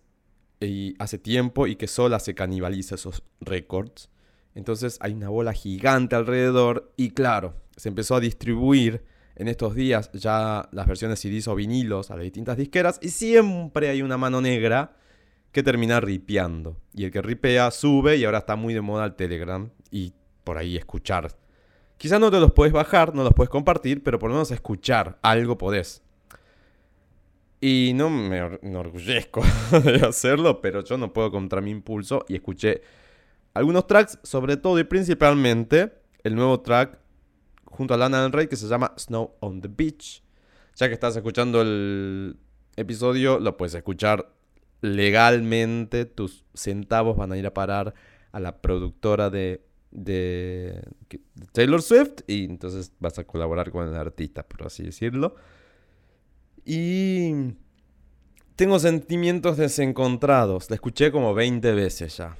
y 0.59 0.95
hace 0.99 1.17
tiempo 1.17 1.67
y 1.67 1.75
que 1.75 1.87
sola 1.87 2.19
se 2.19 2.35
canibaliza 2.35 2.95
esos 2.95 3.23
récords. 3.41 4.09
Entonces 4.55 4.97
hay 5.01 5.13
una 5.13 5.29
bola 5.29 5.53
gigante 5.53 6.15
alrededor 6.15 6.91
y 6.97 7.11
claro, 7.11 7.55
se 7.75 7.89
empezó 7.89 8.15
a 8.15 8.19
distribuir 8.19 9.05
en 9.35 9.47
estos 9.47 9.73
días 9.73 10.11
ya 10.13 10.67
las 10.71 10.85
versiones 10.85 11.19
CDs 11.19 11.47
o 11.47 11.55
vinilos 11.55 12.11
a 12.11 12.15
las 12.15 12.23
distintas 12.23 12.57
disqueras 12.57 12.99
y 13.01 13.09
siempre 13.09 13.89
hay 13.89 14.01
una 14.01 14.17
mano 14.17 14.41
negra 14.41 14.97
que 15.51 15.63
termina 15.63 15.99
ripeando. 15.99 16.77
Y 16.93 17.05
el 17.05 17.11
que 17.11 17.21
ripea 17.21 17.71
sube 17.71 18.17
y 18.17 18.25
ahora 18.25 18.39
está 18.39 18.55
muy 18.55 18.73
de 18.73 18.81
moda 18.81 19.05
el 19.05 19.15
Telegram 19.15 19.69
y 19.91 20.13
por 20.43 20.57
ahí 20.57 20.77
escuchar. 20.77 21.35
Quizás 21.97 22.19
no 22.19 22.31
te 22.31 22.39
los 22.39 22.53
puedes 22.53 22.73
bajar, 22.73 23.13
no 23.13 23.23
los 23.23 23.33
puedes 23.33 23.49
compartir, 23.49 24.03
pero 24.03 24.19
por 24.19 24.29
lo 24.29 24.35
menos 24.35 24.51
escuchar 24.51 25.19
algo 25.21 25.57
podés. 25.57 26.01
Y 27.61 27.91
no 27.95 28.09
me 28.09 28.37
enorgullezco 28.61 29.41
de 29.83 30.05
hacerlo, 30.05 30.61
pero 30.61 30.83
yo 30.83 30.97
no 30.97 31.11
puedo 31.11 31.29
contra 31.29 31.59
mi 31.59 31.71
impulso 31.71 32.25
y 32.29 32.35
escuché 32.35 32.81
algunos 33.53 33.85
tracks, 33.87 34.17
sobre 34.23 34.55
todo 34.55 34.79
y 34.79 34.85
principalmente 34.85 35.93
el 36.23 36.35
nuevo 36.35 36.61
track 36.61 36.99
junto 37.65 37.93
a 37.93 37.97
Lana 37.97 38.21
Del 38.21 38.31
Rey 38.31 38.47
que 38.47 38.55
se 38.55 38.67
llama 38.67 38.93
Snow 38.97 39.35
on 39.41 39.61
the 39.61 39.67
Beach. 39.67 40.23
Ya 40.75 40.87
que 40.87 40.93
estás 40.93 41.17
escuchando 41.17 41.61
el 41.61 42.37
episodio, 42.77 43.39
lo 43.39 43.57
puedes 43.57 43.73
escuchar 43.73 44.31
legalmente. 44.81 46.05
Tus 46.05 46.45
centavos 46.53 47.17
van 47.17 47.31
a 47.31 47.37
ir 47.37 47.45
a 47.45 47.53
parar 47.53 47.93
a 48.31 48.39
la 48.39 48.61
productora 48.61 49.29
de, 49.29 49.65
de, 49.91 50.83
Taylor 51.51 51.81
Swift 51.81 52.21
y 52.27 52.45
entonces 52.45 52.91
vas 52.99 53.17
a 53.19 53.23
colaborar 53.23 53.71
con 53.71 53.87
el 53.87 53.95
artista, 53.95 54.43
por 54.43 54.67
así 54.67 54.83
decirlo. 54.83 55.35
Y 56.65 57.53
tengo 58.55 58.79
sentimientos 58.79 59.57
desencontrados. 59.57 60.69
La 60.69 60.75
escuché 60.75 61.11
como 61.11 61.33
20 61.33 61.73
veces 61.73 62.17
ya. 62.17 62.37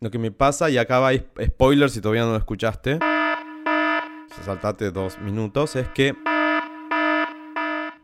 Lo 0.00 0.10
que 0.10 0.18
me 0.18 0.30
pasa, 0.30 0.70
y 0.70 0.78
acá 0.78 1.00
va 1.00 1.10
spoiler 1.44 1.90
si 1.90 2.00
todavía 2.00 2.22
no 2.22 2.30
lo 2.30 2.36
escuchaste 2.36 2.98
saltate 4.44 4.90
dos 4.90 5.18
minutos, 5.18 5.76
es 5.76 5.88
que 5.88 6.14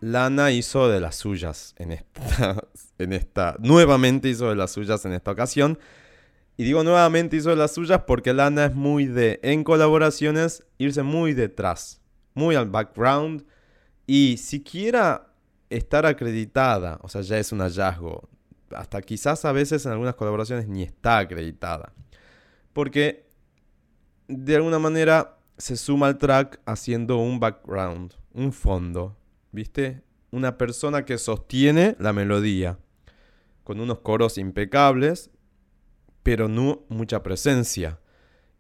Lana 0.05 0.51
hizo 0.51 0.91
de 0.91 1.01
las 1.01 1.17
suyas 1.17 1.75
en 1.79 1.93
esta, 1.93 2.63
en 2.99 3.15
esta, 3.15 3.57
nuevamente 3.59 4.29
hizo 4.29 4.51
de 4.51 4.55
las 4.55 4.73
suyas 4.73 5.03
en 5.07 5.13
esta 5.15 5.31
ocasión. 5.31 5.79
Y 6.59 6.65
digo 6.65 6.85
nuevamente 6.85 7.37
hizo 7.37 7.49
de 7.49 7.57
las 7.57 7.73
suyas 7.73 8.03
porque 8.07 8.35
Lana 8.35 8.67
es 8.67 8.75
muy 8.75 9.07
de, 9.07 9.41
en 9.43 9.65
colaboraciones, 9.65 10.67
irse 10.77 11.03
muy 11.03 11.33
detrás, 11.33 12.03
muy 12.35 12.55
al 12.55 12.69
background. 12.69 13.47
Y 14.07 14.37
siquiera 14.37 15.33
estar 15.71 16.05
acreditada, 16.05 16.99
o 17.01 17.09
sea, 17.09 17.23
ya 17.23 17.39
es 17.39 17.51
un 17.51 17.61
hallazgo. 17.61 18.29
Hasta 18.77 19.01
quizás 19.01 19.47
a 19.47 19.53
veces 19.53 19.87
en 19.87 19.93
algunas 19.93 20.17
colaboraciones 20.17 20.69
ni 20.69 20.83
está 20.83 21.17
acreditada. 21.17 21.95
Porque 22.75 23.27
de 24.29 24.57
alguna 24.57 24.79
manera 24.79 25.39
se 25.57 25.79
suma 25.79 26.09
al 26.09 26.19
track 26.19 26.61
haciendo 26.67 27.17
un 27.17 27.41
background, 27.41 28.13
un 28.35 28.53
fondo, 28.53 29.17
¿viste? 29.55 30.03
Una 30.31 30.59
persona 30.59 31.05
que 31.05 31.19
sostiene 31.19 31.97
la 31.99 32.13
melodía, 32.13 32.79
con 33.63 33.81
unos 33.81 34.01
coros 34.01 34.37
impecables, 34.37 35.31
pero 36.23 36.49
no 36.49 36.85
mucha 36.89 37.23
presencia. 37.23 38.01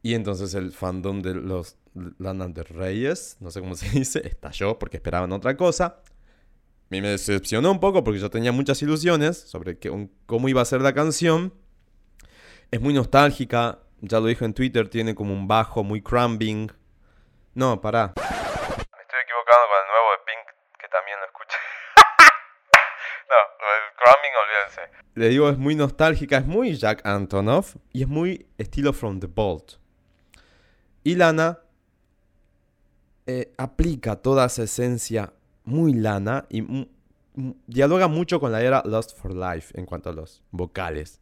Y 0.02 0.14
entonces 0.14 0.54
el 0.54 0.72
fandom 0.72 1.22
de 1.22 1.34
los 1.34 1.76
Lana 2.18 2.48
de 2.48 2.62
Reyes, 2.62 3.36
no 3.40 3.50
sé 3.50 3.60
cómo 3.60 3.74
se 3.74 3.88
dice, 3.98 4.26
estalló 4.26 4.78
porque 4.78 4.98
esperaban 4.98 5.32
otra 5.32 5.56
cosa. 5.56 6.00
Mí 6.90 7.00
me 7.00 7.08
decepcionó 7.08 7.70
un 7.70 7.80
poco 7.80 8.04
porque 8.04 8.20
yo 8.20 8.30
tenía 8.30 8.52
muchas 8.52 8.80
ilusiones 8.82 9.38
sobre 9.38 9.78
cómo 10.26 10.48
iba 10.48 10.62
a 10.62 10.64
ser 10.64 10.80
la 10.80 10.92
canción. 10.92 11.54
Es 12.70 12.80
muy 12.80 12.94
nostálgica, 12.94 13.80
ya 14.00 14.20
lo 14.20 14.26
dije 14.26 14.44
en 14.44 14.54
Twitter, 14.54 14.88
tiene 14.88 15.14
como 15.14 15.32
un 15.32 15.48
bajo 15.48 15.82
muy 15.82 16.02
crumbing, 16.02 16.70
no, 17.54 17.80
pará. 17.80 18.12
Estoy 18.16 19.20
equivocando 19.22 19.64
con 19.70 19.78
el 19.78 19.86
nuevo 19.86 20.10
de 20.10 20.18
Pink, 20.26 20.44
que 20.80 20.88
también 20.88 21.20
lo 21.20 21.26
escuché. 21.26 21.56
no, 23.30 23.38
el 23.70 23.94
Crumbing, 23.94 24.34
olvídense. 24.42 25.03
Le 25.14 25.28
digo, 25.28 25.48
es 25.48 25.58
muy 25.58 25.74
nostálgica, 25.76 26.38
es 26.38 26.46
muy 26.46 26.74
Jack 26.74 27.06
Antonoff 27.06 27.76
y 27.92 28.02
es 28.02 28.08
muy 28.08 28.46
estilo 28.58 28.92
From 28.92 29.20
the 29.20 29.28
Bolt. 29.28 29.74
Y 31.04 31.14
Lana 31.14 31.60
eh, 33.26 33.54
aplica 33.56 34.16
toda 34.16 34.46
esa 34.46 34.64
esencia 34.64 35.32
muy 35.64 35.94
lana 35.94 36.44
y 36.50 36.62
dialoga 37.66 38.06
mucho 38.06 38.38
con 38.38 38.52
la 38.52 38.62
era 38.62 38.82
Lost 38.84 39.16
for 39.16 39.34
Life 39.34 39.78
en 39.78 39.86
cuanto 39.86 40.10
a 40.10 40.12
los 40.12 40.42
vocales. 40.50 41.20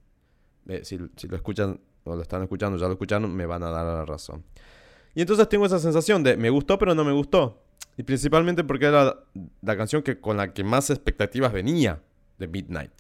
Eh, 0.67 0.83
si, 0.85 0.99
lo 0.99 1.37
escuchan 1.37 1.81
o 2.05 2.17
lo 2.17 2.23
están 2.23 2.43
escuchando, 2.43 2.77
ya 2.77 2.87
lo 2.87 2.93
escucharon, 2.93 3.33
me 3.33 3.47
van 3.47 3.63
a 3.63 3.71
dar 3.71 3.87
la 3.87 4.05
razón. 4.05 4.43
Y 5.15 5.21
entonces 5.21 5.49
tengo 5.49 5.67
esa 5.67 5.79
sensación 5.79 6.23
de 6.23 6.37
me 6.37 6.51
gustó 6.51 6.79
pero 6.79 6.95
no 6.95 7.05
me 7.05 7.13
gustó. 7.13 7.63
Y 7.97 8.03
principalmente 8.03 8.65
porque 8.65 8.87
era 8.87 9.25
la 9.61 9.77
canción 9.77 10.03
que, 10.03 10.21
con 10.21 10.37
la 10.37 10.53
que 10.53 10.65
más 10.65 10.91
expectativas 10.91 11.53
venía 11.53 12.03
de 12.39 12.49
Midnight. 12.49 12.93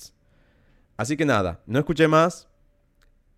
Así 1.02 1.16
que 1.16 1.24
nada, 1.24 1.60
no 1.66 1.80
escuché 1.80 2.06
más. 2.06 2.46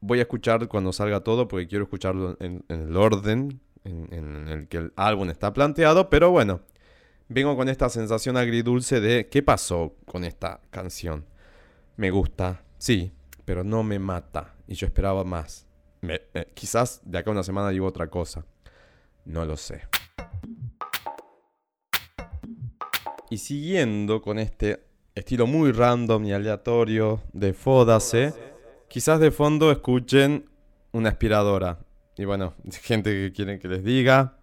Voy 0.01 0.19
a 0.19 0.23
escuchar 0.25 0.69
cuando 0.69 0.93
salga 0.93 1.21
todo 1.21 1.49
porque 1.49 1.67
quiero 1.67 1.85
escucharlo 1.85 2.37
en, 2.39 2.63
el 2.69 2.95
orden 2.95 3.59
en, 3.85 4.49
el 4.49 4.69
que 4.69 4.77
el 4.77 4.93
álbum 4.97 5.31
está 5.31 5.51
planteado. 5.55 6.11
Pero 6.11 6.31
bueno, 6.31 6.61
vengo 7.31 7.57
con 7.57 7.71
esta 7.71 7.89
sensación 7.89 8.37
agridulce 8.37 9.01
de 9.01 9.31
qué 9.31 9.43
pasó 9.43 9.97
con 10.05 10.25
esta 10.25 10.61
canción. 10.69 11.25
Me 11.97 12.11
gusta, 12.11 12.61
sí, 12.77 13.13
pero 13.47 13.65
no 13.65 13.83
me 13.83 13.99
mata. 13.99 14.57
Y 14.69 14.75
yo 14.75 14.87
esperaba 14.87 15.25
más. 15.25 15.67
quizás 16.53 17.01
de 17.03 17.17
acá 17.17 17.31
a 17.31 17.33
una 17.33 17.45
semana 17.45 17.71
digo 17.71 17.87
otra 17.87 18.11
cosa. 18.11 18.45
No 19.25 19.47
lo 19.47 19.57
sé. 19.57 19.85
Y 23.31 23.39
siguiendo 23.39 24.21
con 24.21 24.39
este 24.39 24.85
estilo 25.15 25.47
muy 25.47 25.71
random 25.71 26.25
y 26.25 26.33
aleatorio 26.33 27.23
de 27.33 27.53
Fódase, 27.53 28.35
quizás 28.89 29.21
de 29.21 29.31
fondo 29.31 29.71
escuchen 29.71 30.51
una 30.93 31.11
aspiradora. 31.11 31.79
Y 32.17 32.25
bueno, 32.25 32.55
gente 32.83 33.11
que 33.11 33.33
quieren 33.33 33.59
que 33.59 33.69
les 33.69 33.85
diga. 33.85 34.39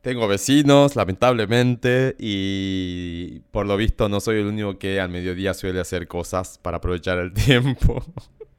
Tengo 0.00 0.28
vecinos, 0.28 0.96
lamentablemente, 0.96 2.14
y 2.18 3.40
por 3.50 3.66
lo 3.66 3.74
visto 3.76 4.06
no 4.10 4.20
soy 4.20 4.40
el 4.40 4.46
único 4.46 4.78
que 4.78 5.00
al 5.00 5.08
mediodía 5.08 5.54
suele 5.54 5.80
hacer 5.80 6.06
cosas 6.06 6.58
para 6.58 6.76
aprovechar 6.76 7.18
el 7.18 7.32
tiempo. 7.32 8.04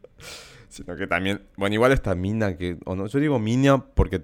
Sino 0.69 0.95
que 0.95 1.05
también, 1.05 1.45
bueno, 1.55 1.75
igual 1.75 1.91
esta 1.91 2.15
mina 2.15 2.57
que, 2.57 2.77
o 2.85 2.95
no, 2.95 3.07
yo 3.07 3.19
digo 3.19 3.39
mina 3.39 3.77
porque 3.77 4.23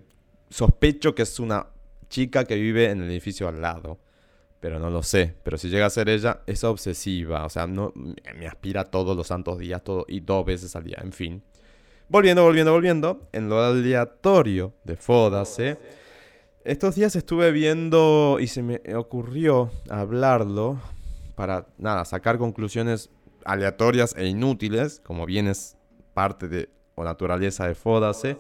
sospecho 0.50 1.14
que 1.14 1.22
es 1.22 1.40
una 1.40 1.68
chica 2.10 2.46
que 2.46 2.56
vive 2.56 2.90
en 2.90 3.02
el 3.04 3.12
edificio 3.12 3.48
al 3.48 3.62
lado. 3.62 4.00
Pero 4.62 4.80
no 4.80 4.90
lo 4.90 5.04
sé. 5.04 5.36
Pero 5.44 5.58
si 5.58 5.68
llega 5.68 5.88
a 5.88 5.90
ser 5.90 6.08
ella, 6.08 6.42
es 6.48 6.64
obsesiva. 6.64 7.46
O 7.46 7.50
sea, 7.50 7.68
no, 7.68 7.92
me 7.96 8.48
aspira 8.48 8.86
todos 8.86 9.18
los 9.18 9.28
santos 9.28 9.58
días 9.58 9.84
todo, 9.84 10.06
y 10.08 10.22
dos 10.22 10.46
veces 10.46 10.74
al 10.78 10.86
día. 10.86 11.00
En 11.02 11.12
fin. 11.12 11.44
Volviendo, 12.08 12.44
volviendo, 12.44 12.72
volviendo. 12.72 13.28
En 13.34 13.50
lo 13.50 13.62
aleatorio 13.62 14.74
de 14.86 14.96
Fodase. 14.96 15.78
Estos 16.64 16.96
días 16.96 17.16
estuve 17.16 17.52
viendo 17.52 18.38
y 18.40 18.46
se 18.46 18.62
me 18.62 18.82
ocurrió 18.96 19.72
hablarlo 19.90 20.80
para, 21.36 21.68
nada, 21.80 22.06
sacar 22.06 22.38
conclusiones 22.38 23.10
aleatorias 23.46 24.16
e 24.16 24.28
inútiles, 24.28 25.00
como 25.04 25.26
bien 25.26 25.48
es 25.48 25.76
parte 26.14 26.48
de 26.48 26.70
o 26.94 27.04
naturaleza 27.04 27.68
de 27.68 27.74
Fodase. 27.74 28.38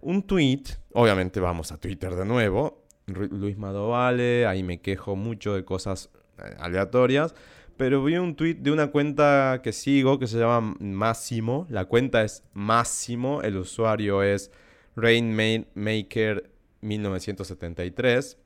Un 0.00 0.24
tweet, 0.24 0.64
obviamente 0.92 1.38
vamos 1.38 1.70
a 1.70 1.76
Twitter 1.76 2.16
de 2.16 2.24
nuevo, 2.24 2.81
Luis 3.14 3.56
Madovale, 3.56 4.46
ahí 4.46 4.62
me 4.62 4.80
quejo 4.80 5.16
mucho 5.16 5.54
de 5.54 5.64
cosas 5.64 6.10
eh, 6.38 6.54
aleatorias, 6.58 7.34
pero 7.76 8.04
vi 8.04 8.16
un 8.16 8.36
tweet 8.36 8.54
de 8.54 8.70
una 8.70 8.88
cuenta 8.88 9.60
que 9.62 9.72
sigo 9.72 10.18
que 10.18 10.26
se 10.26 10.38
llama 10.38 10.74
Máximo, 10.78 11.66
la 11.68 11.86
cuenta 11.86 12.22
es 12.22 12.44
Máximo, 12.52 13.42
el 13.42 13.56
usuario 13.56 14.22
es 14.22 14.50
Rainmaker 14.96 16.50
1973. 16.80 18.38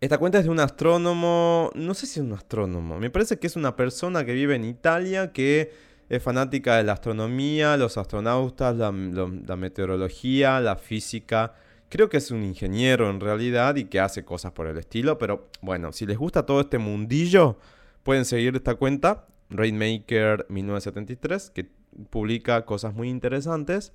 Esta 0.00 0.18
cuenta 0.18 0.38
es 0.38 0.44
de 0.44 0.50
un 0.50 0.60
astrónomo, 0.60 1.70
no 1.74 1.94
sé 1.94 2.06
si 2.06 2.20
es 2.20 2.26
un 2.26 2.32
astrónomo, 2.32 2.98
me 2.98 3.10
parece 3.10 3.38
que 3.38 3.46
es 3.46 3.56
una 3.56 3.74
persona 3.74 4.24
que 4.24 4.34
vive 4.34 4.54
en 4.54 4.64
Italia 4.64 5.32
que 5.32 5.72
es 6.08 6.22
fanática 6.22 6.76
de 6.76 6.84
la 6.84 6.92
astronomía, 6.92 7.76
los 7.76 7.96
astronautas, 7.96 8.76
la, 8.76 8.92
meteorología, 8.92 10.60
la 10.60 10.76
física. 10.76 11.54
Creo 11.94 12.08
que 12.08 12.16
es 12.16 12.32
un 12.32 12.42
ingeniero 12.42 13.08
en 13.08 13.20
realidad 13.20 13.76
y 13.76 13.84
que 13.84 14.00
hace 14.00 14.24
cosas 14.24 14.50
por 14.50 14.66
el 14.66 14.76
estilo, 14.78 15.16
pero 15.16 15.48
bueno, 15.62 15.92
si 15.92 16.06
les 16.06 16.18
gusta 16.18 16.44
todo 16.44 16.62
este 16.62 16.78
mundillo, 16.78 17.56
pueden 18.02 18.24
seguir 18.24 18.56
esta 18.56 18.74
cuenta, 18.74 19.28
Rainmaker 19.48 20.44
1973, 20.48 21.50
que 21.50 21.70
publica 22.10 22.64
cosas 22.64 22.94
muy 22.94 23.08
interesantes. 23.08 23.92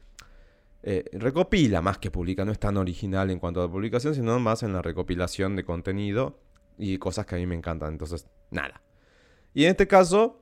Eh, 0.81 1.09
recopila 1.11 1.81
más 1.81 1.97
que 1.97 2.09
publica, 2.09 2.45
no 2.45 2.53
es 2.53 2.59
tan 2.59 2.77
original 2.77 3.31
en 3.31 3.39
cuanto 3.39 3.59
a 3.59 3.65
la 3.65 3.69
publicación, 3.69 4.15
sino 4.15 4.39
más 4.39 4.63
en 4.63 4.71
la 4.71 4.81
recopilación 4.81 5.57
de 5.57 5.65
contenido 5.65 6.39
y 6.77 6.99
cosas 6.99 7.25
que 7.25 7.35
a 7.35 7.37
mí 7.37 7.47
me 7.47 7.55
encantan. 7.55 7.91
Entonces, 7.91 8.27
nada. 8.49 8.81
Y 9.53 9.65
en 9.65 9.71
este 9.71 9.87
caso, 9.87 10.41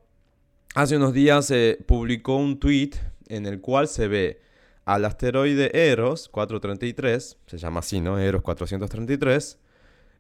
hace 0.75 0.95
unos 0.95 1.11
días 1.11 1.47
se 1.47 1.83
publicó 1.87 2.35
un 2.35 2.59
tweet 2.59 2.91
en 3.29 3.47
el 3.47 3.61
cual 3.61 3.87
se 3.87 4.07
ve 4.07 4.47
al 4.88 5.03
asteroide 5.03 5.70
Eros 5.74 6.29
433, 6.29 7.38
se 7.46 7.58
llama 7.58 7.82
así, 7.82 8.00
¿no? 8.00 8.17
Eros 8.17 8.41
433, 8.41 9.60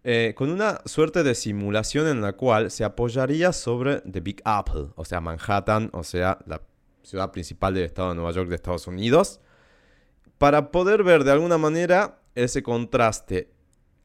eh, 0.03 0.33
con 0.35 0.51
una 0.51 0.81
suerte 0.83 1.23
de 1.23 1.35
simulación 1.35 2.05
en 2.05 2.21
la 2.21 2.33
cual 2.33 2.69
se 2.69 2.83
apoyaría 2.83 3.53
sobre 3.53 4.01
The 4.01 4.19
Big 4.19 4.41
Apple, 4.43 4.87
o 4.95 5.05
sea, 5.05 5.21
Manhattan, 5.21 5.89
o 5.93 6.03
sea, 6.03 6.39
la 6.45 6.61
ciudad 7.01 7.31
principal 7.31 7.75
del 7.75 7.85
estado 7.85 8.09
de 8.09 8.15
Nueva 8.15 8.31
York 8.31 8.49
de 8.49 8.55
Estados 8.55 8.87
Unidos 8.87 9.39
para 10.37 10.69
poder 10.69 11.01
ver 11.01 11.23
de 11.23 11.31
alguna 11.31 11.57
manera 11.57 12.19
ese 12.35 12.61
contraste 12.61 13.49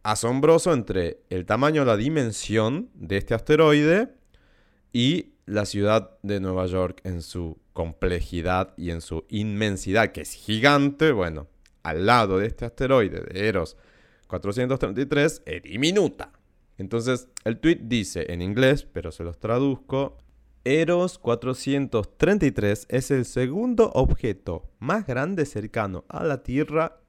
asombroso 0.04 0.72
entre 0.72 1.24
el 1.28 1.44
tamaño, 1.44 1.84
la 1.84 1.96
dimensión 1.96 2.88
de 2.94 3.16
este 3.16 3.34
asteroide 3.34 4.14
y 4.92 5.32
la 5.46 5.66
ciudad 5.66 6.16
de 6.22 6.38
Nueva 6.38 6.66
York 6.66 7.00
en 7.02 7.20
su 7.20 7.58
complejidad 7.72 8.74
y 8.76 8.90
en 8.90 9.00
su 9.00 9.24
inmensidad, 9.28 10.12
que 10.12 10.22
es 10.22 10.32
gigante, 10.32 11.12
bueno, 11.12 11.48
al 11.82 12.06
lado 12.06 12.38
de 12.38 12.46
este 12.46 12.64
asteroide 12.64 13.20
de 13.20 13.48
Eros 13.48 13.76
433 14.28 15.42
es 15.44 15.62
diminuta. 15.62 16.32
Entonces, 16.78 17.28
el 17.44 17.58
tweet 17.58 17.80
dice 17.82 18.32
en 18.32 18.42
inglés, 18.42 18.86
pero 18.90 19.12
se 19.12 19.24
los 19.24 19.38
traduzco, 19.38 20.18
Eros 20.64 21.18
433 21.18 22.86
es 22.88 23.10
el 23.10 23.24
segundo 23.24 23.90
objeto 23.94 24.70
más 24.78 25.06
grande 25.06 25.44
cercano 25.44 26.04
a 26.08 26.24
la 26.24 26.42
Tierra 26.42 27.00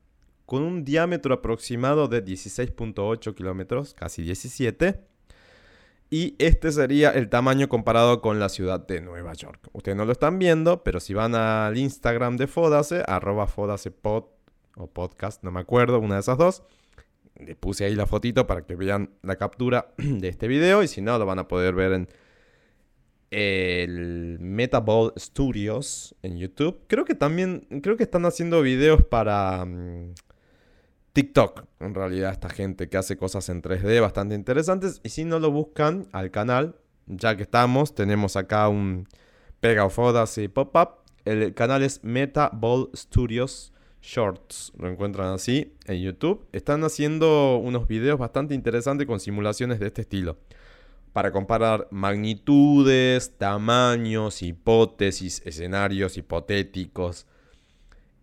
con 0.45 0.63
un 0.63 0.84
diámetro 0.84 1.36
aproximado 1.36 2.08
de 2.08 2.26
16.8 2.26 3.34
kilómetros, 3.36 3.93
casi 3.93 4.23
17. 4.23 5.12
Y 6.13 6.36
este 6.38 6.71
sería 6.71 7.10
el 7.10 7.28
tamaño 7.28 7.67
comparado 7.67 8.21
con 8.21 8.39
la 8.39 8.47
ciudad 8.47 8.86
de 8.86 9.02
Nueva 9.02 9.34
York. 9.34 9.67
Ustedes 9.71 9.97
no 9.97 10.06
lo 10.06 10.12
están 10.12 10.38
viendo, 10.38 10.84
pero 10.84 10.99
si 10.99 11.15
van 11.15 11.34
al 11.34 11.76
Instagram 11.76 12.38
de 12.38 12.45
Fodase, 12.45 13.02
arroba 13.08 13.47
Fodasepod 13.47 14.26
o 14.76 14.86
podcast, 14.86 15.43
no 15.43 15.49
me 15.49 15.62
acuerdo, 15.62 15.97
una 15.97 16.13
de 16.13 16.19
esas 16.19 16.38
dos. 16.38 16.62
Le 17.36 17.56
puse 17.56 17.86
ahí 17.86 17.95
la 17.95 18.06
fotito 18.06 18.45
para 18.45 18.63
que 18.63 18.76
vean 18.76 19.10
la 19.23 19.38
captura 19.38 19.91
de 19.97 20.28
este 20.28 20.47
video 20.47 20.84
y 20.84 20.88
si 20.88 21.02
no, 21.02 21.17
lo 21.17 21.26
van 21.26 21.39
a 21.39 21.47
poder 21.47 21.73
ver 21.73 21.93
en 21.93 22.08
el 23.32 24.38
Metaball 24.39 25.13
Studios 25.17 26.13
en 26.21 26.38
YouTube. 26.38 26.82
Creo 26.86 27.06
que 27.06 27.15
también, 27.15 27.65
creo 27.82 27.97
que 27.97 28.04
están 28.04 28.28
haciendo 28.28 28.62
videos 28.62 29.02
para 29.02 29.65
mm, 29.65 30.13
TikTok, 31.13 31.65
en 31.80 31.93
realidad, 31.93 32.32
esta 32.32 32.49
gente 32.49 32.89
que 32.89 32.97
hace 32.97 33.17
cosas 33.17 33.47
en 33.49 33.62
3D 33.62 34.02
bastante 34.02 34.34
interesantes. 34.34 34.99
Y 35.04 35.10
si 35.10 35.26
no 35.26 35.39
lo 35.39 35.52
buscan 35.52 36.08
al 36.12 36.32
canal, 36.32 36.76
ya 37.06 37.38
que 37.38 37.43
estamos, 37.43 37.93
tenemos 37.93 38.36
acá 38.36 38.67
un 38.67 39.08
Pega 39.60 39.89
Fodas 39.89 40.38
y 40.39 40.47
Pop-Up. 40.47 41.04
El 41.23 41.54
canal 41.54 41.84
es 41.84 42.04
Metaball 42.04 42.89
Studios 42.95 43.73
Shorts. 44.02 44.73
Lo 44.78 44.89
encuentran 44.89 45.32
así 45.32 45.76
en 45.86 46.02
YouTube. 46.02 46.47
Están 46.52 46.84
haciendo 46.84 47.58
unos 47.58 47.88
videos 47.88 48.17
bastante 48.17 48.56
interesantes 48.56 49.06
con 49.06 49.19
simulaciones 49.19 49.80
de 49.80 49.88
este 49.88 50.02
estilo 50.02 50.38
para 51.13 51.32
comparar 51.32 51.88
magnitudes, 51.91 53.38
tamaños, 53.38 54.41
hipótesis, 54.41 55.43
escenarios 55.45 56.17
hipotéticos, 56.17 57.28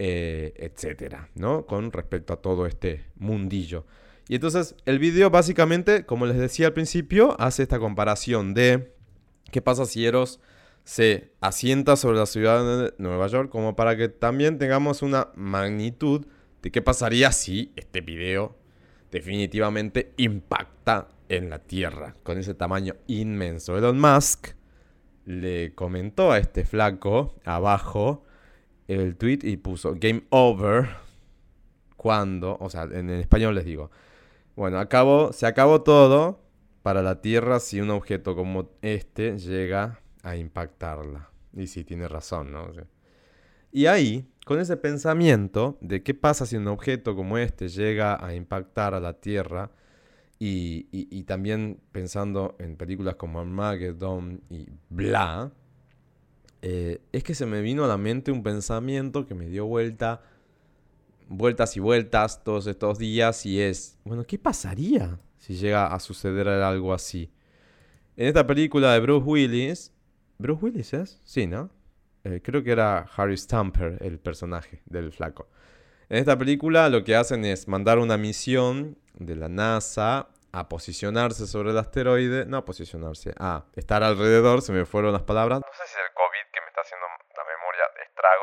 eh, 0.03 0.55
etcétera, 0.57 1.29
¿no? 1.35 1.67
Con 1.67 1.93
respecto 1.93 2.33
a 2.33 2.37
todo 2.41 2.65
este 2.65 3.05
mundillo. 3.17 3.85
Y 4.29 4.37
entonces 4.37 4.75
el 4.87 4.99
video 4.99 5.29
básicamente, 5.29 6.07
como 6.07 6.25
les 6.25 6.39
decía 6.39 6.69
al 6.69 6.73
principio, 6.73 7.39
hace 7.39 7.63
esta 7.63 7.79
comparación 7.79 8.55
de 8.55 8.95
qué 9.53 9.61
pasa 9.61 9.85
si 9.85 10.07
Eros 10.07 10.41
se 10.85 11.33
asienta 11.43 11.97
sobre 11.97 12.17
la 12.17 12.25
ciudad 12.25 12.65
de 12.65 12.95
Nueva 12.97 13.27
York, 13.27 13.51
como 13.51 13.77
para 13.77 13.95
que 13.95 14.09
también 14.09 14.57
tengamos 14.57 15.03
una 15.03 15.29
magnitud 15.35 16.25
de 16.63 16.71
qué 16.71 16.81
pasaría 16.81 17.31
si 17.31 17.71
este 17.77 18.01
video 18.01 18.57
definitivamente 19.11 20.15
impacta 20.17 21.09
en 21.29 21.51
la 21.51 21.59
Tierra, 21.59 22.17
con 22.23 22.39
ese 22.39 22.55
tamaño 22.55 22.95
inmenso. 23.07 23.77
Elon 23.77 24.01
Musk 24.01 24.55
le 25.27 25.75
comentó 25.75 26.33
a 26.33 26.39
este 26.39 26.65
flaco 26.65 27.35
abajo 27.45 28.25
el 28.95 29.17
tweet 29.17 29.41
y 29.43 29.57
puso 29.57 29.95
Game 29.99 30.25
Over 30.31 30.89
cuando, 31.97 32.57
o 32.61 32.71
sea, 32.71 32.85
en 32.85 33.11
español 33.11 33.55
les 33.55 33.65
digo, 33.65 33.91
bueno, 34.57 34.79
acabó, 34.79 35.33
se 35.33 35.47
acabó 35.47 35.83
todo 35.83 36.41
para 36.83 37.03
la 37.03 37.21
Tierra 37.21 37.61
si 37.61 37.81
un 37.81 37.91
objeto 37.91 38.35
como 38.35 38.71
este 38.83 39.39
llega 39.39 40.01
a 40.23 40.37
impactarla. 40.37 41.31
Y 41.53 41.67
sí, 41.67 41.85
tiene 41.85 42.09
razón, 42.09 42.53
¿no? 42.53 42.69
y 43.73 43.87
ahí, 43.87 44.29
con 44.45 44.59
ese 44.59 44.77
pensamiento 44.77 45.79
de 45.81 46.03
qué 46.03 46.15
pasa 46.15 46.47
si 46.47 46.57
un 46.57 46.69
objeto 46.69 47.15
como 47.15 47.39
este 47.39 47.69
llega 47.69 48.25
a 48.25 48.35
impactar 48.35 48.95
a 48.95 49.01
la 49.01 49.15
Tierra, 49.21 49.71
y, 50.43 51.23
también 51.25 51.81
pensando 51.93 52.57
en 52.59 52.77
películas 52.77 53.17
como 53.17 53.41
Armageddon 53.41 54.41
y 54.49 54.67
Bla, 54.89 55.53
eh, 56.63 57.01
es 57.13 57.25
que 57.25 57.35
se 57.35 57.47
me 57.47 57.61
vino 57.61 57.85
a 57.85 57.89
la 57.89 57.97
mente 57.97 58.31
un 58.31 58.43
pensamiento 58.43 59.27
que 59.27 59.35
me 59.35 59.47
dio 59.47 59.67
vuelta, 59.67 60.23
vueltas 61.29 61.77
y 61.77 61.81
vueltas 61.81 62.45
todos 62.45 62.67
estos 62.67 62.99
días 62.99 63.47
y 63.47 63.61
es, 63.61 63.99
bueno, 64.05 64.25
¿qué 64.27 64.39
pasaría 64.39 65.19
si 65.39 65.55
llega 65.55 65.87
a 65.87 65.99
suceder 66.01 66.49
algo 66.49 66.93
así? 66.93 67.33
En 68.17 68.27
esta 68.27 68.47
película 68.47 68.93
de 68.93 69.01
Bruce 69.01 69.25
Willis, 69.25 69.93
¿Bruce 70.39 70.65
Willis 70.65 70.93
es? 70.93 71.21
Sí, 71.25 71.47
¿no? 71.47 71.71
Eh, 72.25 72.41
creo 72.43 72.63
que 72.63 72.73
era 72.73 73.07
Harry 73.17 73.37
Stamper 73.37 73.99
el 74.01 74.19
personaje 74.19 74.83
del 74.85 75.13
flaco. 75.13 75.49
En 76.11 76.19
esta 76.19 76.37
película 76.37 76.89
lo 76.89 77.05
que 77.05 77.17
hacen 77.17 77.45
es 77.45 77.69
mandar 77.69 77.99
una 77.99 78.19
misión 78.19 78.99
de 79.15 79.37
la 79.37 79.49
NASA 79.49 80.29
a 80.53 80.69
posicionarse 80.69 81.47
sobre 81.47 81.71
el 81.71 81.79
asteroide, 81.79 82.45
no 82.47 82.57
a 82.57 82.65
posicionarse, 82.65 83.33
a 83.39 83.65
estar 83.77 84.03
alrededor, 84.03 84.63
se 84.63 84.73
me 84.73 84.85
fueron 84.85 85.13
las 85.13 85.23
palabras. 85.23 85.61
No 85.61 85.73
sé 85.73 85.87
si 85.87 85.95
es 85.95 86.01
el 86.05 86.15
COVID 86.15 86.45
que 86.53 86.61
me 86.61 86.67
está 86.69 86.81
haciendo 86.83 87.07
la 87.07 87.45
memoria 87.45 87.85
de 87.95 88.03
estragos 88.03 88.40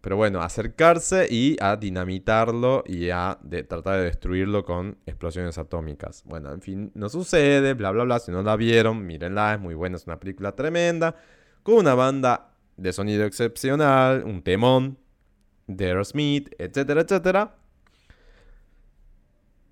Pero 0.00 0.16
bueno, 0.16 0.42
acercarse 0.42 1.26
y 1.30 1.56
a 1.60 1.76
dinamitarlo 1.76 2.84
y 2.86 3.10
a 3.10 3.38
tratar 3.68 3.98
de 3.98 4.04
destruirlo 4.04 4.64
con 4.64 4.98
explosiones 5.06 5.56
atómicas. 5.56 6.22
Bueno, 6.24 6.52
en 6.52 6.60
fin, 6.60 6.92
no 6.94 7.08
sucede, 7.08 7.74
bla, 7.74 7.90
bla, 7.90 8.04
bla. 8.04 8.18
Si 8.18 8.30
no 8.30 8.42
la 8.42 8.56
vieron, 8.56 9.06
mírenla, 9.06 9.54
es 9.54 9.60
muy 9.60 9.74
buena, 9.74 9.96
es 9.96 10.06
una 10.06 10.20
película 10.20 10.52
tremenda, 10.52 11.16
con 11.62 11.76
una 11.76 11.94
banda 11.94 12.54
de 12.76 12.92
sonido 12.92 13.24
excepcional, 13.24 14.24
un 14.24 14.42
temón 14.42 14.98
de 15.66 15.86
Aerosmith, 15.86 16.54
etcétera, 16.58 17.02
etcétera. 17.02 17.56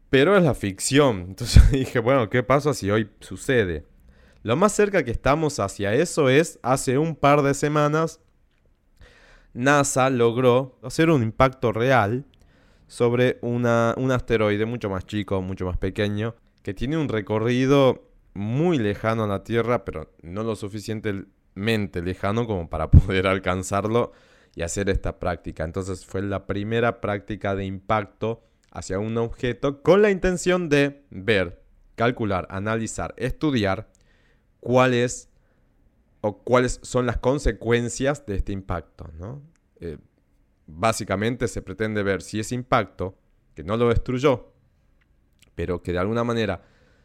Pero 0.09 0.37
es 0.37 0.43
la 0.43 0.55
ficción. 0.55 1.21
Entonces 1.29 1.71
dije, 1.71 1.99
bueno, 1.99 2.31
¿qué 2.31 2.43
pasa 2.43 2.75
si 2.75 2.91
hoy 2.91 3.11
sucede? 3.21 3.87
Lo 4.43 4.57
más 4.57 4.73
cerca 4.73 5.05
que 5.05 5.11
estamos 5.11 5.61
hacia 5.61 5.95
eso 5.95 6.29
es 6.29 6.59
hace 6.63 6.99
un 6.99 7.15
par 7.15 7.43
de 7.43 7.55
semanas 7.55 8.21
NASA 9.55 10.11
logró 10.11 10.79
hacer 10.83 11.11
un 11.11 11.23
impacto 11.23 11.73
real 11.73 12.25
sobre 12.87 13.39
una, 13.43 13.95
un 13.97 14.11
asteroide 14.11 14.67
mucho 14.67 14.91
más 14.91 15.07
chico, 15.07 15.41
mucho 15.43 15.67
más 15.67 15.79
pequeño, 15.79 16.35
que 16.63 16.75
tiene 16.75 16.97
un 16.97 17.09
recorrido 17.09 18.09
muy 18.35 18.79
lejano 18.79 19.25
a 19.25 19.27
la 19.27 19.45
Tierra, 19.45 19.85
pero 19.85 20.13
no 20.23 20.43
lo 20.43 20.57
suficientemente 20.57 22.03
lejano 22.03 22.47
como 22.47 22.69
para 22.69 22.91
poder 22.91 23.27
alcanzarlo 23.27 24.13
y 24.55 24.63
hacer 24.63 24.91
esta 24.91 25.19
práctica. 25.19 25.65
Entonces 25.65 26.05
fue 26.05 26.23
la 26.23 26.47
primera 26.47 27.01
práctica 27.01 27.55
de 27.55 27.65
impacto 27.65 28.45
hacia 28.71 28.99
un 28.99 29.17
objeto 29.19 29.83
con 29.83 30.03
la 30.03 30.11
intención 30.11 30.69
de 30.69 31.05
ver, 31.11 31.63
calcular, 31.95 32.47
analizar, 32.51 33.15
estudiar 33.17 33.89
cuáles 34.61 35.32
o 36.23 36.39
cuáles 36.39 36.81
son 36.83 37.07
las 37.07 37.19
consecuencias 37.19 38.25
de 38.27 38.37
este 38.37 38.53
impacto. 38.53 39.11
¿no? 39.19 39.43
Eh, 39.81 39.99
básicamente 40.67 41.47
se 41.49 41.63
pretende 41.63 42.03
ver 42.03 42.23
si 42.23 42.41
ese 42.41 42.55
impacto, 42.55 43.19
que 43.55 43.63
no 43.63 43.77
lo 43.77 43.89
destruyó, 43.89 44.55
pero 45.55 45.83
que 45.83 45.93
de 45.93 45.99
alguna 45.99 46.25
manera 46.25 46.63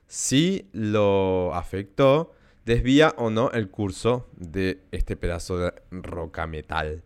sí 0.07 0.69
lo 0.71 1.53
afectó, 1.53 2.31
desvía 2.65 3.13
o 3.17 3.29
no 3.29 3.51
el 3.51 3.69
curso 3.69 4.29
de 4.37 4.85
este 4.91 5.17
pedazo 5.17 5.57
de 5.57 5.73
roca 5.91 6.47
metal 6.47 7.03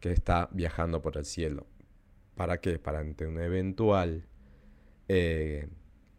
que 0.00 0.12
está 0.12 0.48
viajando 0.52 1.00
por 1.00 1.16
el 1.16 1.24
cielo. 1.24 1.66
¿Para 2.34 2.60
qué? 2.60 2.78
Para 2.78 3.00
ante 3.00 3.26
una 3.26 3.44
eventual 3.44 4.26
eh, 5.08 5.68